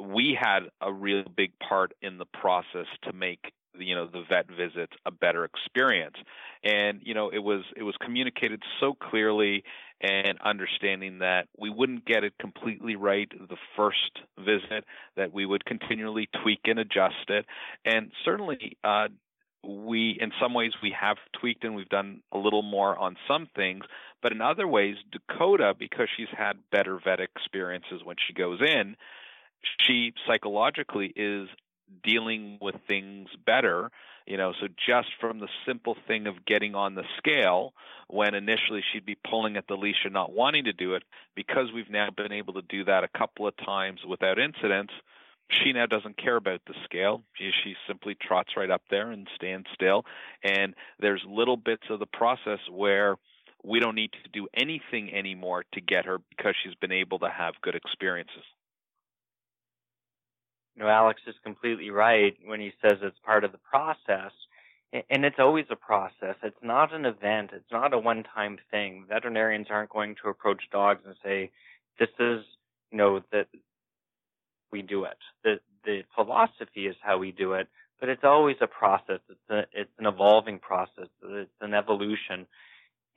we 0.00 0.36
had 0.40 0.60
a 0.80 0.92
real 0.92 1.24
big 1.36 1.52
part 1.58 1.92
in 2.00 2.18
the 2.18 2.26
process 2.26 2.86
to 3.02 3.12
make 3.12 3.52
you 3.78 3.94
know 3.94 4.06
the 4.06 4.22
vet 4.28 4.46
visits 4.48 4.92
a 5.06 5.10
better 5.10 5.44
experience. 5.44 6.16
And 6.62 7.00
you 7.02 7.14
know 7.14 7.30
it 7.30 7.38
was 7.38 7.62
it 7.76 7.82
was 7.82 7.94
communicated 8.04 8.62
so 8.80 8.94
clearly 8.94 9.64
and 10.00 10.38
understanding 10.42 11.18
that 11.18 11.46
we 11.58 11.68
wouldn't 11.68 12.06
get 12.06 12.24
it 12.24 12.32
completely 12.40 12.96
right 12.96 13.30
the 13.30 13.56
first 13.76 14.18
visit 14.38 14.84
that 15.16 15.32
we 15.32 15.44
would 15.44 15.64
continually 15.64 16.28
tweak 16.42 16.60
and 16.64 16.78
adjust 16.78 17.28
it. 17.28 17.44
And 17.84 18.10
certainly 18.24 18.78
uh, 18.82 19.08
we 19.62 20.16
in 20.20 20.32
some 20.40 20.54
ways 20.54 20.72
we 20.82 20.94
have 20.98 21.16
tweaked 21.38 21.64
and 21.64 21.74
we've 21.74 21.88
done 21.88 22.22
a 22.32 22.38
little 22.38 22.62
more 22.62 22.96
on 22.96 23.16
some 23.28 23.48
things 23.54 23.84
but 24.22 24.32
in 24.32 24.40
other 24.40 24.66
ways 24.66 24.96
dakota 25.12 25.74
because 25.78 26.08
she's 26.16 26.28
had 26.36 26.56
better 26.70 26.98
vet 27.02 27.20
experiences 27.20 28.00
when 28.04 28.16
she 28.26 28.32
goes 28.32 28.60
in 28.60 28.96
she 29.86 30.12
psychologically 30.26 31.12
is 31.14 31.48
dealing 32.02 32.58
with 32.60 32.74
things 32.88 33.28
better 33.44 33.90
you 34.26 34.36
know 34.38 34.52
so 34.60 34.68
just 34.86 35.08
from 35.20 35.40
the 35.40 35.48
simple 35.66 35.96
thing 36.06 36.26
of 36.26 36.46
getting 36.46 36.74
on 36.74 36.94
the 36.94 37.04
scale 37.18 37.74
when 38.08 38.34
initially 38.34 38.82
she'd 38.92 39.04
be 39.04 39.18
pulling 39.28 39.56
at 39.56 39.66
the 39.68 39.74
leash 39.74 40.04
and 40.04 40.14
not 40.14 40.32
wanting 40.32 40.64
to 40.64 40.72
do 40.72 40.94
it 40.94 41.02
because 41.36 41.66
we've 41.74 41.90
now 41.90 42.08
been 42.16 42.32
able 42.32 42.54
to 42.54 42.62
do 42.62 42.84
that 42.84 43.04
a 43.04 43.18
couple 43.18 43.46
of 43.46 43.54
times 43.58 44.00
without 44.08 44.38
incidents 44.38 44.94
she 45.50 45.72
now 45.72 45.86
doesn't 45.86 46.16
care 46.16 46.36
about 46.36 46.60
the 46.66 46.74
scale. 46.84 47.22
She, 47.34 47.50
she 47.64 47.74
simply 47.86 48.16
trots 48.20 48.50
right 48.56 48.70
up 48.70 48.82
there 48.90 49.10
and 49.10 49.26
stands 49.34 49.66
still. 49.74 50.04
And 50.44 50.74
there's 51.00 51.22
little 51.28 51.56
bits 51.56 51.84
of 51.90 51.98
the 51.98 52.06
process 52.06 52.60
where 52.70 53.16
we 53.62 53.80
don't 53.80 53.94
need 53.94 54.12
to 54.12 54.30
do 54.32 54.48
anything 54.54 55.12
anymore 55.12 55.64
to 55.72 55.80
get 55.80 56.06
her 56.06 56.18
because 56.30 56.54
she's 56.62 56.74
been 56.76 56.92
able 56.92 57.18
to 57.18 57.28
have 57.28 57.54
good 57.62 57.74
experiences. 57.74 58.44
Know, 60.76 60.88
Alex 60.88 61.20
is 61.26 61.34
completely 61.44 61.90
right 61.90 62.36
when 62.46 62.60
he 62.60 62.72
says 62.80 62.98
it's 63.02 63.18
part 63.24 63.44
of 63.44 63.52
the 63.52 63.58
process. 63.58 64.32
And 64.92 65.24
it's 65.24 65.38
always 65.38 65.66
a 65.70 65.76
process. 65.76 66.34
It's 66.42 66.56
not 66.62 66.92
an 66.92 67.04
event. 67.04 67.50
It's 67.52 67.70
not 67.70 67.92
a 67.94 67.98
one 67.98 68.24
time 68.34 68.58
thing. 68.70 69.04
Veterinarians 69.08 69.68
aren't 69.70 69.90
going 69.90 70.16
to 70.22 70.30
approach 70.30 70.62
dogs 70.72 71.02
and 71.06 71.14
say, 71.22 71.50
this 71.98 72.08
is, 72.18 72.40
you 72.90 72.98
know, 72.98 73.20
that 73.30 73.46
we 74.72 74.82
do 74.82 75.04
it. 75.04 75.18
The 75.44 75.60
the 75.84 76.02
philosophy 76.14 76.86
is 76.86 76.96
how 77.00 77.18
we 77.18 77.32
do 77.32 77.54
it, 77.54 77.68
but 77.98 78.08
it's 78.08 78.24
always 78.24 78.56
a 78.60 78.66
process. 78.66 79.20
It's 79.28 79.50
a 79.50 79.64
it's 79.72 79.90
an 79.98 80.06
evolving 80.06 80.58
process. 80.58 81.08
It's 81.22 81.50
an 81.60 81.74
evolution, 81.74 82.46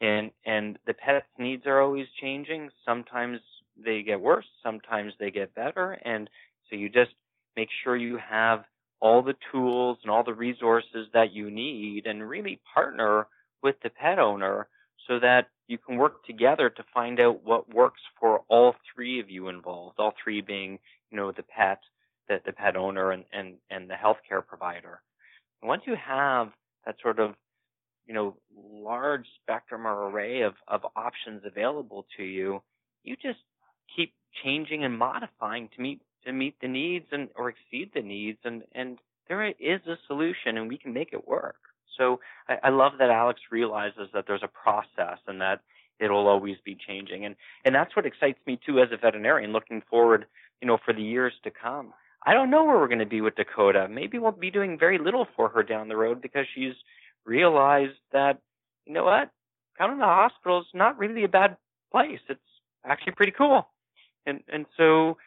and 0.01 0.31
and 0.45 0.77
the 0.85 0.93
pet's 0.93 1.25
needs 1.37 1.65
are 1.65 1.81
always 1.81 2.07
changing. 2.21 2.69
Sometimes 2.85 3.39
they 3.83 4.03
get 4.03 4.21
worse. 4.21 4.45
Sometimes 4.61 5.13
they 5.19 5.31
get 5.31 5.55
better, 5.55 5.93
and 6.03 6.29
so 6.69 6.75
you 6.75 6.89
just 6.89 7.11
make 7.55 7.69
sure 7.83 7.95
you 7.95 8.17
have 8.17 8.63
all 8.99 9.21
the 9.21 9.35
tools 9.51 9.97
and 10.01 10.11
all 10.11 10.23
the 10.23 10.33
resources 10.33 11.07
that 11.13 11.33
you 11.33 11.51
need, 11.51 12.05
and 12.07 12.27
really 12.27 12.59
partner 12.73 13.27
with 13.61 13.75
the 13.83 13.89
pet 13.89 14.19
owner 14.19 14.67
so 15.07 15.19
that 15.19 15.47
you 15.67 15.77
can 15.77 15.97
work 15.97 16.25
together 16.25 16.69
to 16.69 16.83
find 16.93 17.19
out 17.19 17.43
what 17.43 17.73
works 17.73 18.01
for 18.19 18.43
all 18.47 18.75
three 18.93 19.19
of 19.19 19.29
you 19.29 19.47
involved, 19.47 19.95
all 19.99 20.13
three 20.23 20.41
being 20.41 20.79
know, 21.15 21.31
the 21.31 21.43
pet, 21.43 21.79
the, 22.27 22.39
the 22.45 22.53
pet 22.53 22.75
owner 22.75 23.11
and, 23.11 23.25
and, 23.33 23.55
and 23.69 23.89
the 23.89 23.95
healthcare 23.95 24.45
provider. 24.45 25.01
And 25.61 25.69
once 25.69 25.83
you 25.85 25.95
have 25.95 26.49
that 26.85 26.95
sort 27.01 27.19
of, 27.19 27.35
you 28.05 28.13
know, 28.13 28.35
large 28.55 29.25
spectrum 29.41 29.87
or 29.87 30.09
array 30.09 30.41
of, 30.41 30.53
of 30.67 30.81
options 30.95 31.43
available 31.45 32.05
to 32.17 32.23
you, 32.23 32.61
you 33.03 33.15
just 33.15 33.39
keep 33.95 34.13
changing 34.43 34.83
and 34.83 34.97
modifying 34.97 35.69
to 35.75 35.81
meet 35.81 36.01
to 36.25 36.31
meet 36.31 36.55
the 36.61 36.67
needs 36.67 37.05
and 37.11 37.29
or 37.35 37.49
exceed 37.49 37.91
the 37.93 38.01
needs 38.01 38.39
and 38.45 38.63
and 38.73 38.97
there 39.27 39.45
is 39.47 39.81
a 39.87 39.95
solution 40.07 40.57
and 40.57 40.67
we 40.67 40.77
can 40.77 40.93
make 40.93 41.13
it 41.13 41.27
work. 41.27 41.55
So 41.97 42.19
I, 42.47 42.55
I 42.63 42.69
love 42.69 42.93
that 42.99 43.09
Alex 43.09 43.39
realizes 43.51 44.09
that 44.13 44.25
there's 44.27 44.43
a 44.43 44.47
process 44.47 45.19
and 45.27 45.41
that 45.41 45.61
it'll 45.99 46.27
always 46.27 46.57
be 46.65 46.77
changing. 46.87 47.25
And 47.25 47.35
and 47.65 47.73
that's 47.73 47.95
what 47.95 48.05
excites 48.05 48.39
me 48.45 48.59
too 48.65 48.79
as 48.79 48.89
a 48.91 48.97
veterinarian, 48.97 49.51
looking 49.53 49.81
forward 49.89 50.25
you 50.63 50.67
know, 50.67 50.77
for 50.85 50.93
the 50.93 51.01
years 51.01 51.33
to 51.43 51.51
come. 51.51 51.93
I 52.25 52.33
don't 52.33 52.49
know 52.49 52.63
where 52.63 52.77
we're 52.77 52.87
going 52.87 52.99
to 52.99 53.05
be 53.05 53.19
with 53.19 53.35
Dakota. 53.35 53.89
Maybe 53.89 54.17
we'll 54.17 54.31
be 54.31 54.49
doing 54.49 54.79
very 54.79 54.97
little 54.97 55.27
for 55.35 55.49
her 55.49 55.61
down 55.61 55.89
the 55.89 55.97
road 55.97 56.21
because 56.21 56.45
she's 56.55 56.71
realized 57.25 57.97
that, 58.13 58.39
you 58.85 58.93
know 58.93 59.03
what, 59.03 59.29
coming 59.77 59.97
to 59.97 59.99
the 59.99 60.05
hospital 60.05 60.61
is 60.61 60.67
not 60.73 60.97
really 60.97 61.25
a 61.25 61.27
bad 61.27 61.57
place. 61.91 62.21
It's 62.29 62.39
actually 62.85 63.11
pretty 63.11 63.33
cool. 63.33 63.67
And 64.25 64.39
and 64.47 64.65
so 64.77 65.17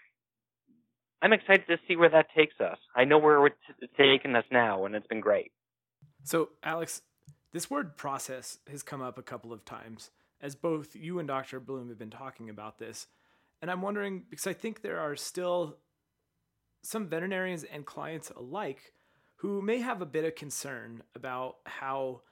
I'm 1.21 1.35
excited 1.35 1.67
to 1.69 1.77
see 1.87 1.97
where 1.97 2.09
that 2.09 2.29
takes 2.35 2.59
us. 2.59 2.79
I 2.95 3.05
know 3.05 3.19
where 3.19 3.47
it's 3.47 3.93
taking 3.99 4.35
us 4.35 4.45
now, 4.51 4.87
and 4.87 4.95
it's 4.95 5.07
been 5.07 5.21
great. 5.21 5.53
So, 6.25 6.49
Alex, 6.63 7.03
this 7.53 7.71
word 7.71 7.99
process 7.99 8.59
has 8.71 8.83
come 8.83 9.03
up 9.03 9.19
a 9.19 9.23
couple 9.23 9.53
of 9.53 9.67
times 9.67 10.11
as 10.41 10.55
both 10.55 10.95
you 10.95 11.19
and 11.19 11.29
Dr. 11.29 11.61
Bloom 11.61 11.89
have 11.89 11.99
been 11.99 12.11
talking 12.11 12.51
about 12.51 12.79
this. 12.79 13.07
And 13.63 13.71
I'm 13.71 13.83
wondering 13.83 14.25
because 14.29 14.47
I 14.47 14.53
think 14.53 14.83
there 14.83 15.01
are 15.01 15.17
still 15.17 15.79
some 16.83 17.09
veterinarians 17.09 17.65
and 17.65 17.85
clients 17.85 18.31
alike 18.31 18.93
who 19.37 19.61
may 19.61 19.79
have 19.79 20.01
a 20.01 20.07
bit 20.07 20.25
of 20.25 20.35
concern 20.35 21.03
about 21.15 21.57
how 21.65 22.23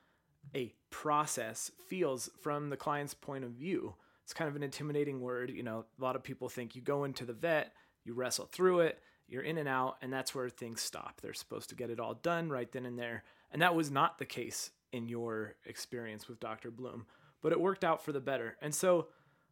a 0.55 0.73
process 0.91 1.71
feels 1.89 2.31
from 2.41 2.71
the 2.71 2.77
client's 2.77 3.15
point 3.15 3.45
of 3.45 3.51
view. 3.51 3.95
It's 4.23 4.33
kind 4.33 4.49
of 4.49 4.57
an 4.57 4.63
intimidating 4.63 5.21
word. 5.21 5.51
You 5.51 5.63
know, 5.63 5.85
a 5.99 6.03
lot 6.03 6.17
of 6.17 6.23
people 6.23 6.49
think 6.49 6.75
you 6.75 6.83
go 6.83 7.05
into 7.05 7.25
the 7.25 7.33
vet, 7.33 7.73
you 8.05 8.15
wrestle 8.15 8.47
through 8.47 8.81
it, 8.81 9.01
you're 9.27 9.43
in 9.43 9.59
and 9.59 9.69
out, 9.69 9.97
and 10.03 10.13
that's 10.13 10.35
where 10.35 10.49
things 10.49 10.81
stop. 10.81 11.21
They're 11.21 11.35
supposed 11.35 11.69
to 11.71 11.75
get 11.75 11.91
it 11.91 12.01
all 12.01 12.15
done 12.15 12.49
right 12.49 12.71
then 12.71 12.87
and 12.87 12.99
there. 12.99 13.25
And 13.51 13.61
that 13.63 13.75
was 13.75 13.91
not 13.91 14.19
the 14.19 14.25
case 14.25 14.71
in 14.93 15.09
your 15.09 15.57
experience 15.67 16.29
with 16.29 16.41
Dr. 16.41 16.71
Bloom, 16.71 17.07
but 17.45 17.53
it 17.53 17.61
worked 17.61 17.85
out 17.85 18.03
for 18.03 18.11
the 18.11 18.21
better. 18.21 18.57
And 18.63 18.75
so 18.75 19.09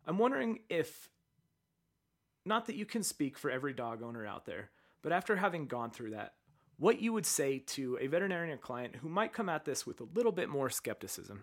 I'm 0.06 0.16
wondering 0.16 0.60
if 0.70 1.10
not 2.46 2.66
that 2.66 2.74
you 2.74 2.86
can 2.86 3.02
speak 3.02 3.36
for 3.36 3.50
every 3.50 3.74
dog 3.74 4.02
owner 4.02 4.26
out 4.26 4.46
there, 4.46 4.70
but 5.02 5.12
after 5.12 5.36
having 5.36 5.66
gone 5.66 5.90
through 5.90 6.12
that, 6.12 6.32
what 6.78 7.02
you 7.02 7.12
would 7.12 7.26
say 7.26 7.58
to 7.58 7.98
a 8.00 8.06
veterinarian 8.06 8.58
client 8.58 8.96
who 8.96 9.10
might 9.10 9.34
come 9.34 9.50
at 9.50 9.66
this 9.66 9.86
with 9.86 10.00
a 10.00 10.06
little 10.14 10.32
bit 10.32 10.48
more 10.48 10.70
skepticism. 10.70 11.42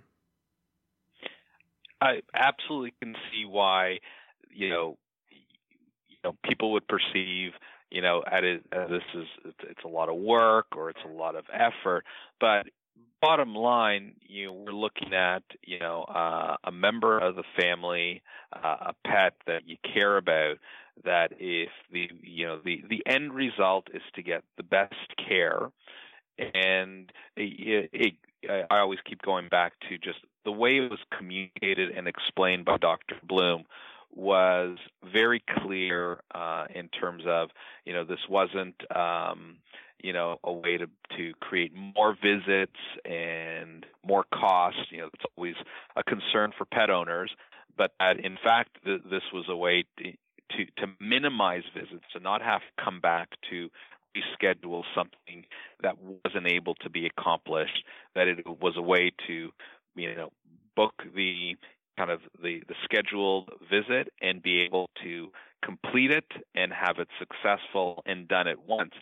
I 2.01 2.22
absolutely 2.34 2.96
can 3.00 3.13
see 3.32 3.46
why, 3.46 4.00
you 4.50 4.70
know, 4.70 4.98
you 5.29 6.18
know, 6.24 6.36
people 6.44 6.72
would 6.74 6.88
perceive, 6.88 7.51
you 7.91 8.01
know, 8.01 8.24
at 8.29 8.44
it, 8.44 8.63
uh, 8.75 8.88
this 8.88 9.03
is 9.13 9.53
it's 9.70 9.84
a 9.86 9.88
lot 9.88 10.10
of 10.10 10.15
work 10.15 10.75
or 10.75 10.89
it's 10.89 11.00
a 11.06 11.13
lot 11.13 11.36
of 11.36 11.46
effort, 11.53 12.06
but 12.39 12.65
bottom 13.21 13.55
line, 13.55 14.13
you 14.21 14.47
know, 14.47 14.53
we're 14.53 14.71
looking 14.71 15.13
at, 15.13 15.43
you 15.63 15.79
know, 15.79 16.03
uh, 16.03 16.57
a 16.63 16.71
member 16.71 17.19
of 17.19 17.35
the 17.35 17.43
family, 17.59 18.21
uh, 18.53 18.91
a 18.91 18.93
pet 19.07 19.33
that 19.47 19.67
you 19.67 19.77
care 19.93 20.17
about 20.17 20.57
that 21.05 21.31
if 21.39 21.69
the 21.91 22.09
you 22.21 22.45
know 22.45 22.59
the 22.63 22.83
the 22.89 23.01
end 23.05 23.33
result 23.33 23.88
is 23.93 24.01
to 24.13 24.21
get 24.21 24.43
the 24.57 24.63
best 24.63 24.93
care 25.27 25.71
and 26.38 27.11
it, 27.35 27.89
it, 27.93 28.13
I 28.69 28.79
always 28.79 28.99
keep 29.05 29.21
going 29.21 29.49
back 29.49 29.73
to 29.89 29.97
just 29.97 30.19
the 30.45 30.51
way 30.51 30.77
it 30.77 30.89
was 30.89 30.99
communicated 31.17 31.91
and 31.91 32.07
explained 32.07 32.65
by 32.65 32.77
Dr. 32.77 33.15
Bloom 33.23 33.65
was 34.15 34.77
very 35.13 35.43
clear 35.59 36.21
uh, 36.33 36.65
in 36.73 36.88
terms 36.89 37.23
of 37.27 37.49
you 37.85 37.93
know 37.93 38.03
this 38.03 38.27
wasn't 38.29 38.75
um, 38.95 39.57
you 40.01 40.13
know 40.13 40.38
a 40.44 40.51
way 40.51 40.77
to 40.77 40.88
to 41.18 41.34
create 41.39 41.72
more 41.74 42.15
visits 42.22 42.79
and 43.06 43.86
more 44.06 44.25
costs 44.34 44.82
you 44.91 45.00
know 45.00 45.10
it's 45.13 45.25
always 45.36 45.56
a 45.96 46.03
concern 46.03 46.51
for 46.58 46.65
pet 46.65 46.89
owners 46.89 47.32
but 47.77 47.91
that 48.00 48.20
in 48.20 48.38
fact 48.44 48.77
th- 48.84 49.01
this 49.10 49.24
was 49.34 49.46
a 49.50 49.56
way 49.56 49.86
to, 49.98 50.12
to, 50.51 50.65
to 50.77 50.88
minimize 51.00 51.63
visits, 51.74 52.03
to 52.13 52.20
not 52.20 52.41
have 52.41 52.62
to 52.62 52.84
come 52.84 53.00
back 53.00 53.29
to 53.50 53.70
reschedule 54.15 54.84
something 54.96 55.46
that 55.82 55.96
wasn't 56.25 56.48
able 56.48 56.75
to 56.75 56.89
be 56.89 57.06
accomplished, 57.06 57.84
that 58.15 58.27
it 58.27 58.46
was 58.46 58.74
a 58.75 58.82
way 58.82 59.12
to, 59.27 59.50
you 59.96 60.15
know, 60.15 60.29
book 60.75 60.94
the 61.15 61.56
kind 61.98 62.12
of 62.12 62.22
the, 62.41 62.62
the 62.68 62.75
scheduled 62.84 63.50
visit 63.70 64.12
and 64.22 64.41
be 64.41 64.62
able 64.62 64.89
to 65.03 65.29
complete 65.63 66.12
it 66.12 66.25
and 66.56 66.72
have 66.74 66.98
it 67.00 67.08
successful 67.18 68.04
and 68.06 68.28
done 68.28 68.48
at 68.48 68.66
once. 68.68 68.94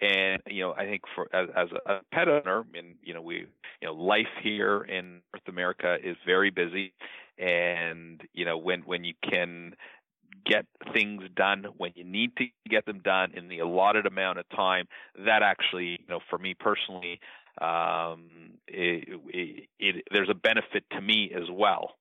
And 0.00 0.42
you 0.46 0.62
know, 0.62 0.74
I 0.76 0.84
think 0.86 1.02
for 1.14 1.28
as, 1.34 1.48
as 1.56 1.68
a 1.86 2.00
pet 2.12 2.28
owner, 2.28 2.64
and 2.74 2.94
you 3.02 3.14
know, 3.14 3.22
we 3.22 3.46
you 3.80 3.88
know, 3.88 3.94
life 3.94 4.28
here 4.42 4.82
in 4.82 5.20
North 5.32 5.48
America 5.48 5.96
is 6.02 6.16
very 6.26 6.50
busy, 6.50 6.92
and 7.38 8.20
you 8.32 8.44
know, 8.44 8.58
when 8.58 8.82
when 8.82 9.04
you 9.04 9.14
can 9.28 9.74
get 10.44 10.66
things 10.92 11.22
done 11.36 11.64
when 11.76 11.92
you 11.94 12.04
need 12.04 12.36
to 12.36 12.44
get 12.68 12.84
them 12.86 13.00
done 13.00 13.32
in 13.34 13.48
the 13.48 13.60
allotted 13.60 14.06
amount 14.06 14.38
of 14.38 14.48
time, 14.50 14.86
that 15.24 15.42
actually, 15.42 15.98
you 16.00 16.06
know, 16.08 16.20
for 16.28 16.38
me 16.38 16.54
personally, 16.54 17.20
um, 17.60 18.28
it, 18.66 19.20
it, 19.28 19.68
it, 19.78 20.04
there's 20.10 20.28
a 20.28 20.34
benefit 20.34 20.84
to 20.90 21.00
me 21.00 21.32
as 21.34 21.48
well 21.50 21.92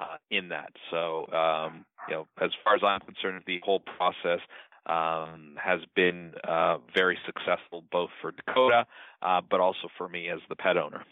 uh, 0.00 0.16
in 0.30 0.48
that. 0.48 0.72
So, 0.90 1.26
um, 1.32 1.84
you 2.08 2.14
know, 2.14 2.26
as 2.40 2.50
far 2.64 2.74
as 2.74 2.82
I'm 2.82 3.00
concerned, 3.00 3.42
the 3.46 3.60
whole 3.62 3.80
process 3.80 4.40
um, 4.86 5.56
has 5.62 5.80
been 5.94 6.32
uh, 6.48 6.78
very 6.94 7.18
successful 7.26 7.84
both 7.92 8.10
for 8.20 8.32
Dakota, 8.32 8.86
uh, 9.22 9.40
but 9.48 9.60
also 9.60 9.88
for 9.98 10.08
me 10.08 10.28
as 10.28 10.40
the 10.48 10.56
pet 10.56 10.76
owner. 10.76 11.04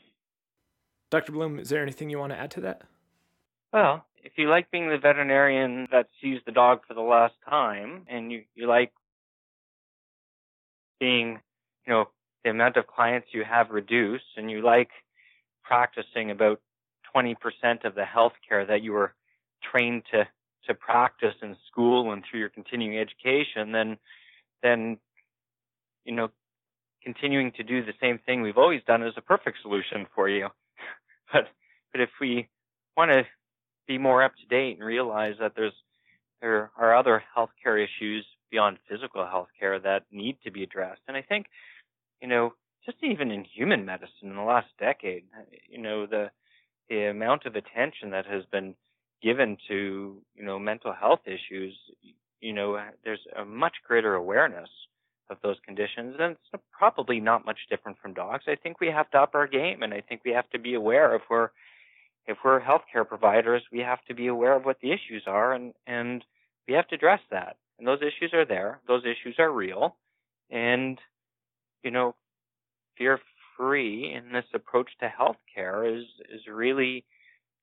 Dr. 1.11 1.33
Bloom, 1.33 1.59
is 1.59 1.69
there 1.69 1.83
anything 1.83 2.11
you 2.11 2.19
want 2.19 2.33
to 2.33 2.39
add 2.39 2.51
to 2.53 2.61
that? 2.63 2.83
Well, 3.73 4.05
if 4.23 4.33
you 4.37 4.49
like 4.49 4.71
being 4.71 4.89
the 4.89 4.99
veterinarian 4.99 5.89
that 5.93 6.09
sees 6.21 6.41
the 6.47 6.53
dog 6.53 6.81
for 6.87 6.95
the 6.95 7.01
last 7.01 7.35
time, 7.49 8.07
and 8.09 8.33
you, 8.33 8.45
you 8.55 8.67
like 8.67 8.93
being, 10.99 11.41
you 11.87 11.93
know, 11.93 12.09
the 12.45 12.51
amount 12.51 12.77
of 12.77 12.87
clients 12.87 13.29
you 13.33 13.45
have 13.45 13.71
reduced, 13.71 14.25
and 14.37 14.51
you 14.51 14.63
like 14.63 14.91
practicing 15.63 16.31
about 16.31 16.61
20% 17.15 17.37
of 17.85 17.95
the 17.95 18.03
healthcare 18.03 18.67
that 18.67 18.83
you 18.83 18.93
were 18.93 19.15
trained 19.63 20.03
to 20.13 20.27
to 20.67 20.75
practice 20.75 21.35
in 21.43 21.57
school 21.71 22.13
and 22.13 22.23
through 22.25 22.41
your 22.41 22.51
continuing 22.51 22.99
education, 22.99 23.73
then 23.73 23.97
then 24.63 24.99
you 26.05 26.15
know 26.15 26.29
continuing 27.03 27.53
to 27.53 27.63
do 27.63 27.85
the 27.85 27.95
same 28.01 28.19
thing 28.19 28.43
we've 28.43 28.59
always 28.59 28.83
done 28.87 29.03
is 29.03 29.15
a 29.17 29.23
perfect 29.23 29.59
solution 29.63 30.07
for 30.15 30.29
you. 30.29 30.49
but 31.33 31.45
but 31.93 32.01
if 32.01 32.11
we 32.21 32.49
want 32.97 33.11
to 33.11 33.23
be 33.87 33.99
more 33.99 34.23
up 34.23 34.33
to 34.37 34.47
date 34.47 34.77
and 34.77 34.87
realize 34.87 35.35
that 35.41 35.53
there's 35.57 35.73
there 36.41 36.71
are 36.77 36.97
other 36.97 37.23
healthcare 37.37 37.83
issues 37.83 38.25
beyond 38.51 38.79
physical 38.89 39.23
healthcare 39.23 39.83
that 39.83 40.05
need 40.13 40.37
to 40.45 40.51
be 40.51 40.63
addressed, 40.63 41.03
and 41.09 41.17
I 41.17 41.23
think 41.23 41.47
you 42.21 42.29
know 42.29 42.53
just 42.85 42.99
even 43.03 43.31
in 43.31 43.45
human 43.45 43.85
medicine 43.85 44.31
in 44.31 44.37
the 44.37 44.43
last 44.43 44.69
decade, 44.79 45.25
you 45.69 45.79
know 45.79 46.07
the 46.07 46.31
the 46.31 46.31
amount 46.91 47.47
of 47.47 47.57
attention 47.57 48.11
that 48.11 48.27
has 48.27 48.45
been 48.51 48.75
given 49.23 49.57
to 49.69 50.17
you 50.35 50.45
know 50.45 50.59
mental 50.59 50.93
health 50.93 51.21
issues, 51.27 51.77
you 52.41 52.53
know 52.53 52.75
uh, 52.75 52.91
there's 53.05 53.21
a 53.37 53.45
much 53.45 53.75
greater 53.87 54.15
awareness 54.15 54.69
of 55.31 55.39
those 55.43 55.57
conditions, 55.65 56.17
and 56.19 56.37
it's 56.53 56.63
probably 56.73 57.21
not 57.21 57.45
much 57.45 57.59
different 57.69 57.99
from 58.01 58.15
dogs. 58.15 58.45
I 58.49 58.55
think 58.55 58.81
we 58.81 58.89
have 58.89 59.11
to 59.11 59.19
up 59.19 59.35
our 59.35 59.47
game, 59.47 59.83
and 59.83 59.93
I 59.93 60.01
think 60.01 60.23
we 60.25 60.33
have 60.33 60.49
to 60.51 60.59
be 60.59 60.75
aware 60.75 61.15
if 61.15 61.23
we're 61.29 61.51
if 62.27 62.37
we're 62.45 62.61
healthcare 62.61 63.09
providers, 63.09 63.63
we 63.73 63.81
have 63.81 64.05
to 64.07 64.15
be 64.15 64.27
aware 64.27 64.55
of 64.55 64.65
what 64.65 64.79
the 64.81 64.93
issues 64.93 65.25
are, 65.27 65.53
and 65.53 65.75
and 65.87 66.25
we 66.67 66.75
have 66.75 66.89
to 66.89 66.95
address 66.95 67.21
that. 67.31 67.57
And 67.79 67.87
those 67.87 68.01
issues 68.01 68.33
are 68.33 68.45
there; 68.45 68.81
those 68.87 69.05
issues 69.05 69.37
are 69.39 69.51
real, 69.51 69.97
and 70.51 70.99
you 71.83 71.91
know, 71.91 72.15
fear 72.97 73.21
free 73.59 74.15
in 74.17 74.33
this 74.33 74.47
approach 74.55 74.89
to 75.01 75.09
healthcare 75.09 75.99
is 75.99 76.07
is 76.33 76.41
really, 76.51 77.05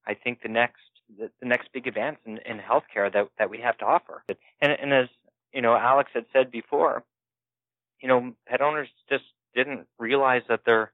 I 0.05 0.13
think, 0.13 0.41
the 0.43 0.49
next 0.49 0.81
the, 1.17 1.31
the 1.39 1.47
next 1.47 1.69
big 1.73 1.87
advance 1.87 2.17
in, 2.25 2.37
in 2.45 2.59
healthcare 2.59 3.11
that 3.11 3.29
that 3.39 3.49
we 3.49 3.59
have 3.61 3.77
to 3.79 3.85
offer. 3.85 4.23
And 4.61 4.71
and 4.71 4.93
as 4.93 5.07
you 5.53 5.61
know, 5.61 5.75
Alex 5.75 6.11
had 6.13 6.25
said 6.33 6.51
before, 6.51 7.03
you 8.01 8.07
know, 8.07 8.33
pet 8.47 8.61
owners 8.61 8.89
just 9.09 9.23
didn't 9.55 9.87
realize 9.97 10.43
that 10.49 10.61
there 10.65 10.91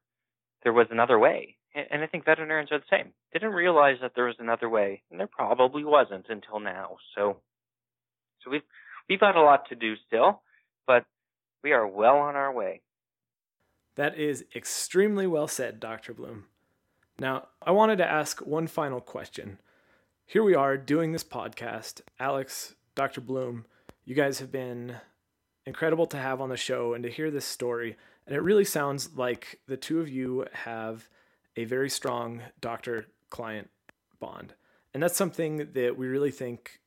there 0.63 0.73
was 0.73 0.87
another 0.91 1.19
way. 1.19 1.57
And, 1.73 2.03
I 2.03 2.07
think 2.07 2.25
veterinarians 2.25 2.69
are 2.73 2.79
the 2.79 2.83
same. 2.91 3.13
Didn't 3.31 3.53
realize 3.53 3.95
that 4.01 4.11
there 4.13 4.25
was 4.25 4.35
another 4.39 4.67
way, 4.67 5.03
and 5.09 5.17
there 5.17 5.27
probably 5.27 5.85
wasn't 5.85 6.25
until 6.27 6.59
now. 6.59 6.97
So 7.15 7.37
so 8.43 8.51
we've 8.51 8.61
we've 9.09 9.19
got 9.19 9.37
a 9.37 9.41
lot 9.41 9.69
to 9.69 9.75
do 9.75 9.95
still, 10.07 10.41
but 10.85 11.05
we 11.63 11.71
are 11.71 11.87
well 11.87 12.17
on 12.17 12.35
our 12.35 12.51
way. 12.51 12.81
That 14.01 14.17
is 14.17 14.45
extremely 14.55 15.27
well 15.27 15.47
said, 15.47 15.79
Dr. 15.79 16.15
Bloom. 16.15 16.45
Now, 17.19 17.49
I 17.61 17.69
wanted 17.69 17.97
to 17.97 18.11
ask 18.11 18.39
one 18.39 18.65
final 18.65 18.99
question. 18.99 19.59
Here 20.25 20.41
we 20.41 20.55
are 20.55 20.75
doing 20.75 21.11
this 21.11 21.23
podcast. 21.23 22.01
Alex, 22.19 22.73
Dr. 22.95 23.21
Bloom, 23.21 23.65
you 24.03 24.15
guys 24.15 24.39
have 24.39 24.51
been 24.51 24.95
incredible 25.67 26.07
to 26.07 26.17
have 26.17 26.41
on 26.41 26.49
the 26.49 26.57
show 26.57 26.95
and 26.95 27.03
to 27.03 27.11
hear 27.11 27.29
this 27.29 27.45
story. 27.45 27.95
And 28.25 28.35
it 28.35 28.41
really 28.41 28.65
sounds 28.65 29.15
like 29.15 29.59
the 29.67 29.77
two 29.77 29.99
of 29.99 30.09
you 30.09 30.47
have 30.51 31.07
a 31.55 31.65
very 31.65 31.91
strong 31.91 32.41
doctor 32.59 33.05
client 33.29 33.69
bond. 34.19 34.55
And 34.95 35.03
that's 35.03 35.15
something 35.15 35.73
that 35.73 35.95
we 35.95 36.07
really 36.07 36.31
think 36.31 36.79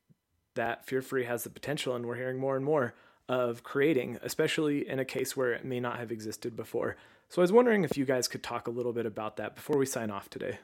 that 0.57 0.85
Fear 0.85 1.03
Free 1.03 1.25
has 1.27 1.45
the 1.45 1.51
potential, 1.51 1.95
and 1.95 2.07
we're 2.07 2.17
hearing 2.17 2.41
more 2.41 2.57
and 2.57 2.65
more 2.65 2.93
of 3.29 3.63
creating, 3.63 4.19
especially 4.23 4.89
in 4.89 4.99
a 4.99 5.05
case 5.05 5.37
where 5.37 5.53
it 5.53 5.65
may 5.65 5.81
not 5.81 5.99
have 5.99 6.13
existed 6.13 6.57
before. 6.57 6.97
So 7.29 7.41
I 7.41 7.45
was 7.45 7.53
wondering 7.53 7.85
if 7.85 7.97
you 7.97 8.05
guys 8.05 8.29
could 8.29 8.43
talk 8.43 8.69
a 8.69 8.71
little 8.71 8.93
bit 8.93 9.07
about 9.07 9.37
that 9.39 9.55
before 9.55 9.77
we 9.77 9.87
sign 9.87 10.11
off 10.11 10.29
today. 10.29 10.59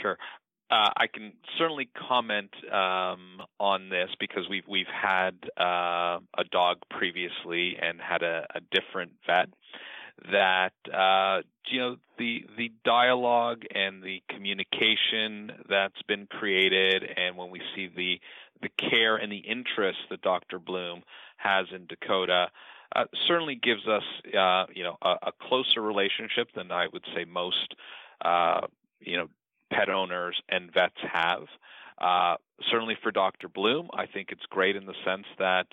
Sure. 0.00 0.16
Uh, 0.70 0.90
I 0.96 1.06
can 1.06 1.32
certainly 1.56 1.88
comment 2.08 2.50
um, 2.70 3.40
on 3.58 3.88
this 3.88 4.10
because 4.20 4.44
we've 4.50 4.66
we've 4.68 4.86
had 4.86 5.34
uh, 5.58 6.18
a 6.36 6.44
dog 6.50 6.78
previously 6.90 7.76
and 7.80 7.98
had 7.98 8.22
a, 8.22 8.46
a 8.54 8.60
different 8.70 9.12
vet. 9.26 9.48
That 10.30 10.72
uh, 10.92 11.42
you 11.70 11.80
know 11.80 11.96
the 12.18 12.44
the 12.58 12.70
dialogue 12.84 13.62
and 13.74 14.02
the 14.02 14.22
communication 14.28 15.52
that's 15.70 16.02
been 16.06 16.26
created, 16.26 17.02
and 17.16 17.38
when 17.38 17.50
we 17.50 17.62
see 17.74 17.88
the 17.94 18.20
the 18.62 18.68
care 18.68 19.16
and 19.16 19.30
the 19.30 19.38
interest 19.38 19.98
that 20.10 20.22
Dr. 20.22 20.58
Bloom 20.58 21.02
has 21.36 21.66
in 21.74 21.86
Dakota, 21.86 22.48
uh, 22.94 23.04
certainly 23.26 23.54
gives 23.54 23.86
us, 23.86 24.02
uh, 24.36 24.64
you 24.74 24.82
know, 24.82 24.96
a, 25.02 25.14
a, 25.22 25.32
closer 25.42 25.82
relationship 25.82 26.48
than 26.54 26.72
I 26.72 26.86
would 26.92 27.04
say 27.14 27.24
most, 27.24 27.74
uh, 28.24 28.62
you 29.00 29.16
know, 29.16 29.28
pet 29.70 29.88
owners 29.90 30.40
and 30.48 30.72
vets 30.72 30.96
have. 31.12 31.44
Uh, 31.98 32.36
certainly 32.70 32.96
for 33.02 33.10
Dr. 33.10 33.48
Bloom, 33.48 33.90
I 33.92 34.06
think 34.06 34.30
it's 34.30 34.46
great 34.48 34.76
in 34.76 34.86
the 34.86 34.94
sense 35.04 35.26
that 35.38 35.66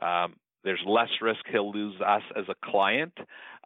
um, 0.00 0.36
there's 0.62 0.82
less 0.86 1.08
risk 1.20 1.40
he'll 1.50 1.72
lose 1.72 2.00
us 2.00 2.22
as 2.36 2.44
a 2.48 2.54
client, 2.70 3.14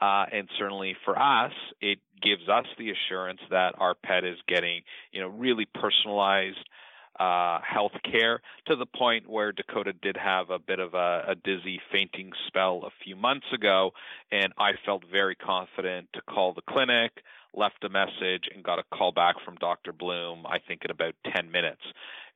uh, 0.00 0.26
and 0.32 0.48
certainly 0.58 0.96
for 1.04 1.18
us, 1.18 1.52
it 1.80 1.98
gives 2.22 2.48
us 2.48 2.66
the 2.78 2.90
assurance 2.90 3.40
that 3.50 3.74
our 3.78 3.94
pet 3.94 4.24
is 4.24 4.38
getting, 4.46 4.82
you 5.12 5.20
know, 5.20 5.28
really 5.28 5.66
personalized 5.66 6.68
uh, 7.18 7.60
health 7.62 7.92
care 8.10 8.40
to 8.66 8.74
the 8.76 8.86
point 8.86 9.28
where 9.28 9.52
Dakota 9.52 9.92
did 9.92 10.16
have 10.16 10.50
a 10.50 10.58
bit 10.58 10.80
of 10.80 10.94
a, 10.94 11.24
a, 11.28 11.34
dizzy 11.36 11.80
fainting 11.92 12.32
spell 12.48 12.82
a 12.84 12.90
few 13.04 13.14
months 13.14 13.46
ago, 13.52 13.92
and 14.32 14.52
I 14.58 14.72
felt 14.84 15.04
very 15.10 15.36
confident 15.36 16.08
to 16.14 16.20
call 16.22 16.54
the 16.54 16.62
clinic, 16.68 17.12
left 17.54 17.84
a 17.84 17.88
message, 17.88 18.48
and 18.52 18.64
got 18.64 18.80
a 18.80 18.84
call 18.92 19.12
back 19.12 19.36
from 19.44 19.54
Dr. 19.56 19.92
Bloom. 19.92 20.44
I 20.44 20.58
think 20.58 20.84
in 20.84 20.90
about 20.90 21.14
10 21.32 21.52
minutes, 21.52 21.82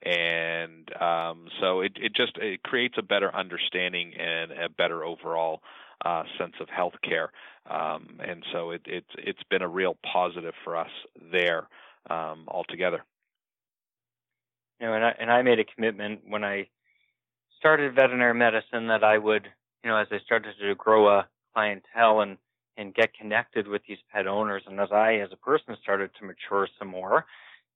and 0.04 0.88
um, 1.02 1.48
so 1.60 1.80
it, 1.80 1.92
it 1.96 2.14
just 2.14 2.36
it 2.38 2.62
creates 2.62 2.94
a 2.98 3.02
better 3.02 3.34
understanding 3.34 4.12
and 4.14 4.52
a 4.52 4.68
better 4.68 5.04
overall 5.04 5.60
uh, 6.04 6.22
sense 6.38 6.54
of 6.60 6.68
health 6.68 6.94
care, 7.02 7.32
um, 7.68 8.20
and 8.20 8.44
so 8.52 8.70
it, 8.70 8.82
it's 8.86 9.10
it's 9.18 9.42
been 9.50 9.62
a 9.62 9.68
real 9.68 9.96
positive 10.12 10.54
for 10.62 10.76
us 10.76 10.90
there 11.32 11.66
um, 12.08 12.44
altogether. 12.46 13.02
You 14.80 14.86
know, 14.86 14.94
and 14.94 15.04
I, 15.04 15.14
and 15.18 15.30
I 15.30 15.42
made 15.42 15.58
a 15.58 15.64
commitment 15.64 16.20
when 16.26 16.44
I 16.44 16.68
started 17.58 17.94
veterinary 17.94 18.34
medicine 18.34 18.88
that 18.88 19.02
I 19.02 19.18
would, 19.18 19.48
you 19.82 19.90
know, 19.90 19.96
as 19.96 20.08
I 20.10 20.18
started 20.20 20.54
to 20.60 20.74
grow 20.74 21.08
a 21.08 21.28
clientele 21.54 22.20
and 22.20 22.38
and 22.76 22.94
get 22.94 23.12
connected 23.12 23.66
with 23.66 23.82
these 23.88 23.98
pet 24.12 24.28
owners, 24.28 24.62
and 24.66 24.78
as 24.78 24.90
I, 24.92 25.16
as 25.16 25.30
a 25.32 25.36
person, 25.36 25.76
started 25.82 26.10
to 26.20 26.24
mature 26.24 26.68
some 26.78 26.86
more, 26.86 27.26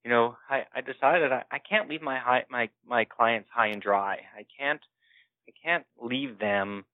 you 0.04 0.10
know, 0.10 0.36
I, 0.48 0.64
I 0.74 0.80
decided 0.80 1.32
I, 1.32 1.42
I 1.50 1.58
can't 1.58 1.88
leave 1.88 2.02
my 2.02 2.18
high, 2.18 2.44
my 2.50 2.68
my 2.86 3.04
clients 3.04 3.48
high 3.52 3.68
and 3.68 3.82
dry. 3.82 4.18
I 4.36 4.46
can't 4.58 4.80
I 5.48 5.52
can't 5.62 5.84
leave 6.00 6.38
them 6.38 6.84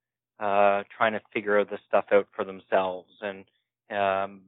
uh, 0.40 0.84
trying 0.96 1.12
to 1.12 1.20
figure 1.32 1.64
this 1.64 1.80
stuff 1.86 2.06
out 2.12 2.28
for 2.34 2.44
themselves. 2.44 3.10
And 3.20 3.44
um, 3.90 4.40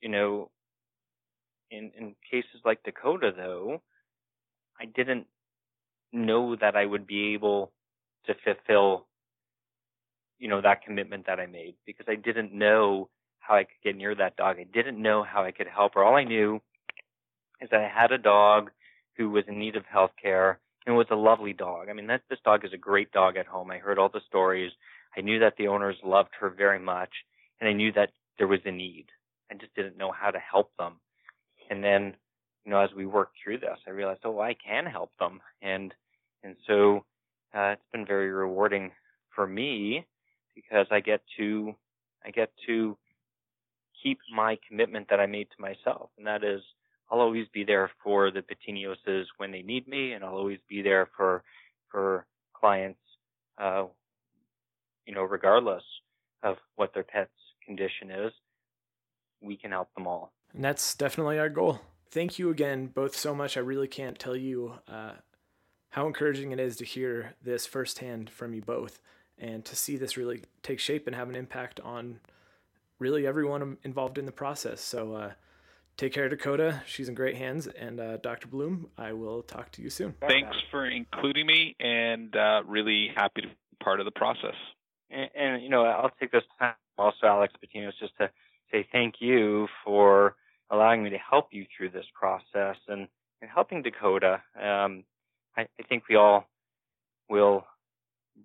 you 0.00 0.08
know, 0.08 0.50
in 1.70 1.90
in 1.98 2.14
cases 2.30 2.60
like 2.64 2.82
Dakota, 2.84 3.32
though, 3.36 3.80
I 4.80 4.84
didn't 4.86 5.26
know 6.12 6.56
that 6.56 6.76
I 6.76 6.84
would 6.84 7.06
be 7.06 7.34
able 7.34 7.72
to 8.26 8.34
fulfill, 8.44 9.06
you 10.38 10.48
know, 10.48 10.60
that 10.60 10.82
commitment 10.82 11.26
that 11.26 11.40
I 11.40 11.46
made 11.46 11.74
because 11.86 12.06
I 12.08 12.16
didn't 12.16 12.52
know 12.52 13.08
how 13.40 13.54
I 13.56 13.64
could 13.64 13.82
get 13.84 13.96
near 13.96 14.14
that 14.14 14.36
dog. 14.36 14.56
I 14.58 14.64
didn't 14.64 15.00
know 15.00 15.22
how 15.22 15.44
I 15.44 15.52
could 15.52 15.68
help 15.68 15.94
her. 15.94 16.04
All 16.04 16.16
I 16.16 16.24
knew 16.24 16.60
is 17.60 17.70
that 17.70 17.80
I 17.80 17.88
had 17.88 18.12
a 18.12 18.18
dog 18.18 18.70
who 19.16 19.30
was 19.30 19.44
in 19.48 19.58
need 19.58 19.76
of 19.76 19.84
health 19.86 20.10
care 20.20 20.58
and 20.86 20.96
was 20.96 21.06
a 21.10 21.16
lovely 21.16 21.52
dog. 21.52 21.88
I 21.88 21.92
mean, 21.92 22.06
that, 22.08 22.22
this 22.28 22.38
dog 22.44 22.64
is 22.64 22.72
a 22.72 22.78
great 22.78 23.12
dog 23.12 23.36
at 23.36 23.46
home. 23.46 23.70
I 23.70 23.78
heard 23.78 23.98
all 23.98 24.08
the 24.08 24.20
stories. 24.26 24.72
I 25.16 25.20
knew 25.20 25.38
that 25.40 25.54
the 25.56 25.68
owners 25.68 25.96
loved 26.04 26.30
her 26.40 26.50
very 26.50 26.78
much 26.78 27.10
and 27.60 27.68
I 27.68 27.72
knew 27.72 27.92
that 27.92 28.10
there 28.38 28.46
was 28.46 28.60
a 28.64 28.70
need. 28.70 29.06
I 29.50 29.54
just 29.54 29.74
didn't 29.74 29.96
know 29.96 30.12
how 30.12 30.30
to 30.30 30.38
help 30.38 30.70
them. 30.78 30.94
And 31.70 31.82
then 31.82 32.14
you 32.66 32.72
know, 32.72 32.80
as 32.80 32.90
we 32.94 33.06
worked 33.06 33.36
through 33.42 33.60
this, 33.60 33.78
I 33.86 33.90
realized, 33.90 34.20
oh, 34.24 34.40
I 34.40 34.54
can 34.54 34.84
help 34.84 35.12
them, 35.18 35.40
and 35.62 35.94
and 36.42 36.56
so 36.66 37.04
uh, 37.54 37.74
it's 37.74 37.82
been 37.92 38.04
very 38.04 38.30
rewarding 38.30 38.90
for 39.34 39.46
me 39.46 40.04
because 40.54 40.86
I 40.90 41.00
get 41.00 41.22
to 41.38 41.74
I 42.26 42.30
get 42.30 42.50
to 42.66 42.98
keep 44.02 44.18
my 44.34 44.58
commitment 44.68 45.08
that 45.10 45.20
I 45.20 45.26
made 45.26 45.48
to 45.56 45.62
myself, 45.62 46.10
and 46.18 46.26
that 46.26 46.44
is 46.44 46.60
I'll 47.10 47.20
always 47.20 47.46
be 47.54 47.64
there 47.64 47.90
for 48.02 48.30
the 48.30 48.42
Patinioses 48.42 49.26
when 49.36 49.52
they 49.52 49.62
need 49.62 49.86
me, 49.86 50.12
and 50.12 50.24
I'll 50.24 50.34
always 50.34 50.58
be 50.68 50.82
there 50.82 51.08
for 51.16 51.44
for 51.90 52.26
clients 52.52 52.98
uh, 53.58 53.84
you 55.06 55.14
know, 55.14 55.22
regardless 55.22 55.82
of 56.42 56.56
what 56.74 56.92
their 56.92 57.04
pet's 57.04 57.30
condition 57.64 58.10
is, 58.10 58.32
we 59.40 59.56
can 59.56 59.70
help 59.70 59.92
them 59.94 60.06
all. 60.06 60.32
And 60.52 60.64
that's 60.64 60.94
definitely 60.94 61.38
our 61.38 61.48
goal. 61.48 61.80
Thank 62.10 62.38
you 62.38 62.50
again 62.50 62.86
both 62.86 63.16
so 63.16 63.34
much. 63.34 63.56
I 63.56 63.60
really 63.60 63.88
can't 63.88 64.18
tell 64.18 64.36
you 64.36 64.74
uh, 64.88 65.12
how 65.90 66.06
encouraging 66.06 66.52
it 66.52 66.60
is 66.60 66.76
to 66.76 66.84
hear 66.84 67.34
this 67.42 67.66
firsthand 67.66 68.30
from 68.30 68.54
you 68.54 68.62
both 68.62 69.00
and 69.38 69.64
to 69.64 69.76
see 69.76 69.96
this 69.96 70.16
really 70.16 70.42
take 70.62 70.78
shape 70.78 71.06
and 71.06 71.14
have 71.16 71.28
an 71.28 71.36
impact 71.36 71.80
on 71.80 72.20
really 72.98 73.26
everyone 73.26 73.76
involved 73.82 74.18
in 74.18 74.26
the 74.26 74.32
process. 74.32 74.80
So 74.80 75.14
uh, 75.14 75.32
take 75.96 76.12
care, 76.12 76.28
Dakota. 76.28 76.82
She's 76.86 77.08
in 77.08 77.14
great 77.14 77.36
hands. 77.36 77.66
And 77.66 78.00
uh, 78.00 78.16
Dr. 78.18 78.48
Bloom, 78.48 78.88
I 78.96 79.12
will 79.12 79.42
talk 79.42 79.72
to 79.72 79.82
you 79.82 79.90
soon. 79.90 80.14
Thanks 80.20 80.56
for 80.70 80.86
including 80.86 81.46
me 81.46 81.76
and 81.80 82.34
uh, 82.34 82.62
really 82.66 83.10
happy 83.14 83.42
to 83.42 83.48
be 83.48 83.54
part 83.82 84.00
of 84.00 84.06
the 84.06 84.12
process. 84.12 84.54
And, 85.10 85.30
and, 85.34 85.62
you 85.62 85.68
know, 85.68 85.84
I'll 85.84 86.12
take 86.18 86.32
this 86.32 86.44
time 86.58 86.74
also, 86.98 87.26
Alex 87.26 87.52
Patino, 87.60 87.90
just 87.98 88.16
to 88.18 88.30
say 88.72 88.86
thank 88.90 89.16
you 89.20 89.68
for 89.84 90.34
allowing 90.70 91.02
me 91.02 91.10
to 91.10 91.18
help 91.18 91.48
you 91.52 91.66
through 91.76 91.90
this 91.90 92.06
process 92.14 92.76
and, 92.88 93.08
and 93.40 93.50
helping 93.52 93.82
Dakota. 93.82 94.42
Um, 94.60 95.04
I, 95.56 95.62
I 95.62 95.82
think 95.88 96.04
we 96.08 96.16
all 96.16 96.48
will 97.28 97.66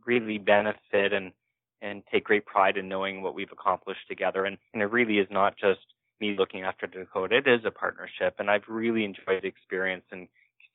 really 0.06 0.38
benefit 0.38 1.14
and 1.14 1.32
and 1.84 2.04
take 2.12 2.26
great 2.26 2.46
pride 2.46 2.78
in 2.78 2.88
knowing 2.88 3.24
what 3.24 3.34
we've 3.34 3.52
accomplished 3.52 4.08
together. 4.08 4.46
And, 4.46 4.56
and 4.72 4.84
it 4.84 4.92
really 4.92 5.18
is 5.18 5.28
not 5.32 5.58
just 5.58 5.80
me 6.20 6.36
looking 6.38 6.62
after 6.62 6.86
Dakota; 6.86 7.38
it 7.38 7.48
is 7.48 7.62
a 7.66 7.72
partnership. 7.72 8.36
And 8.38 8.52
I've 8.52 8.68
really 8.68 9.04
enjoyed 9.04 9.42
the 9.42 9.48
experience 9.48 10.06
and 10.12 10.28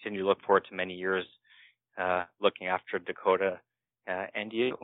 continue 0.03 0.23
to 0.23 0.29
look 0.29 0.43
forward 0.43 0.67
to 0.69 0.75
many 0.75 0.95
years 0.95 1.25
uh, 1.97 2.25
looking 2.41 2.67
after 2.67 2.99
Dakota 2.99 3.61
uh, 4.09 4.27
and 4.35 4.53
you. 4.53 4.77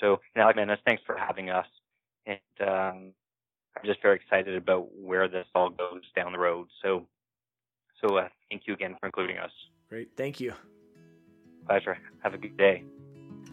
So, 0.00 0.20
Alex 0.36 0.56
Menace, 0.56 0.78
thanks 0.86 1.02
for 1.04 1.16
having 1.16 1.50
us. 1.50 1.66
And 2.24 2.68
um, 2.68 3.12
I'm 3.78 3.86
just 3.86 4.02
very 4.02 4.16
excited 4.16 4.56
about 4.56 4.88
where 4.94 5.28
this 5.28 5.46
all 5.54 5.70
goes 5.70 6.02
down 6.16 6.32
the 6.32 6.38
road. 6.38 6.68
So, 6.82 7.06
so 8.00 8.16
uh, 8.16 8.28
thank 8.50 8.62
you 8.66 8.74
again 8.74 8.96
for 8.98 9.06
including 9.06 9.38
us. 9.38 9.50
Great, 9.88 10.10
thank 10.16 10.40
you. 10.40 10.52
Pleasure. 11.66 11.98
Have 12.22 12.34
a 12.34 12.38
good 12.38 12.56
day. 12.56 12.84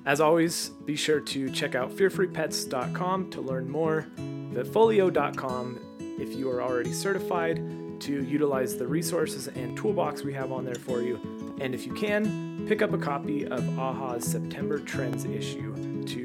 As 0.06 0.22
always, 0.22 0.70
be 0.86 0.96
sure 0.96 1.20
to 1.20 1.50
check 1.50 1.76
out 1.76 1.92
fearfreepets.com 1.92 3.32
to 3.32 3.42
learn 3.42 3.70
more, 3.70 4.08
vetfolio.com 4.18 5.82
if 6.20 6.36
you 6.36 6.50
are 6.50 6.62
already 6.62 6.94
certified 6.94 7.58
to 8.02 8.24
utilize 8.24 8.78
the 8.78 8.88
resources 8.88 9.48
and 9.48 9.78
toolbox 9.78 10.24
we 10.24 10.34
have 10.34 10.52
on 10.52 10.66
there 10.66 10.76
for 10.76 11.02
you. 11.02 11.20
And 11.60 11.74
if 11.74 11.86
you 11.86 11.94
can, 11.94 12.66
pick 12.68 12.82
up 12.82 12.94
a 12.94 12.98
copy 12.98 13.46
of 13.46 13.62
AAHA's 13.62 14.26
September 14.26 14.80
Trends 14.80 15.26
issue 15.26 16.04
to 16.06 16.24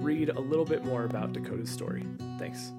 read 0.00 0.30
a 0.30 0.40
little 0.40 0.64
bit 0.64 0.84
more 0.84 1.04
about 1.04 1.32
Dakota's 1.32 1.70
story. 1.70 2.04
Thanks. 2.38 2.72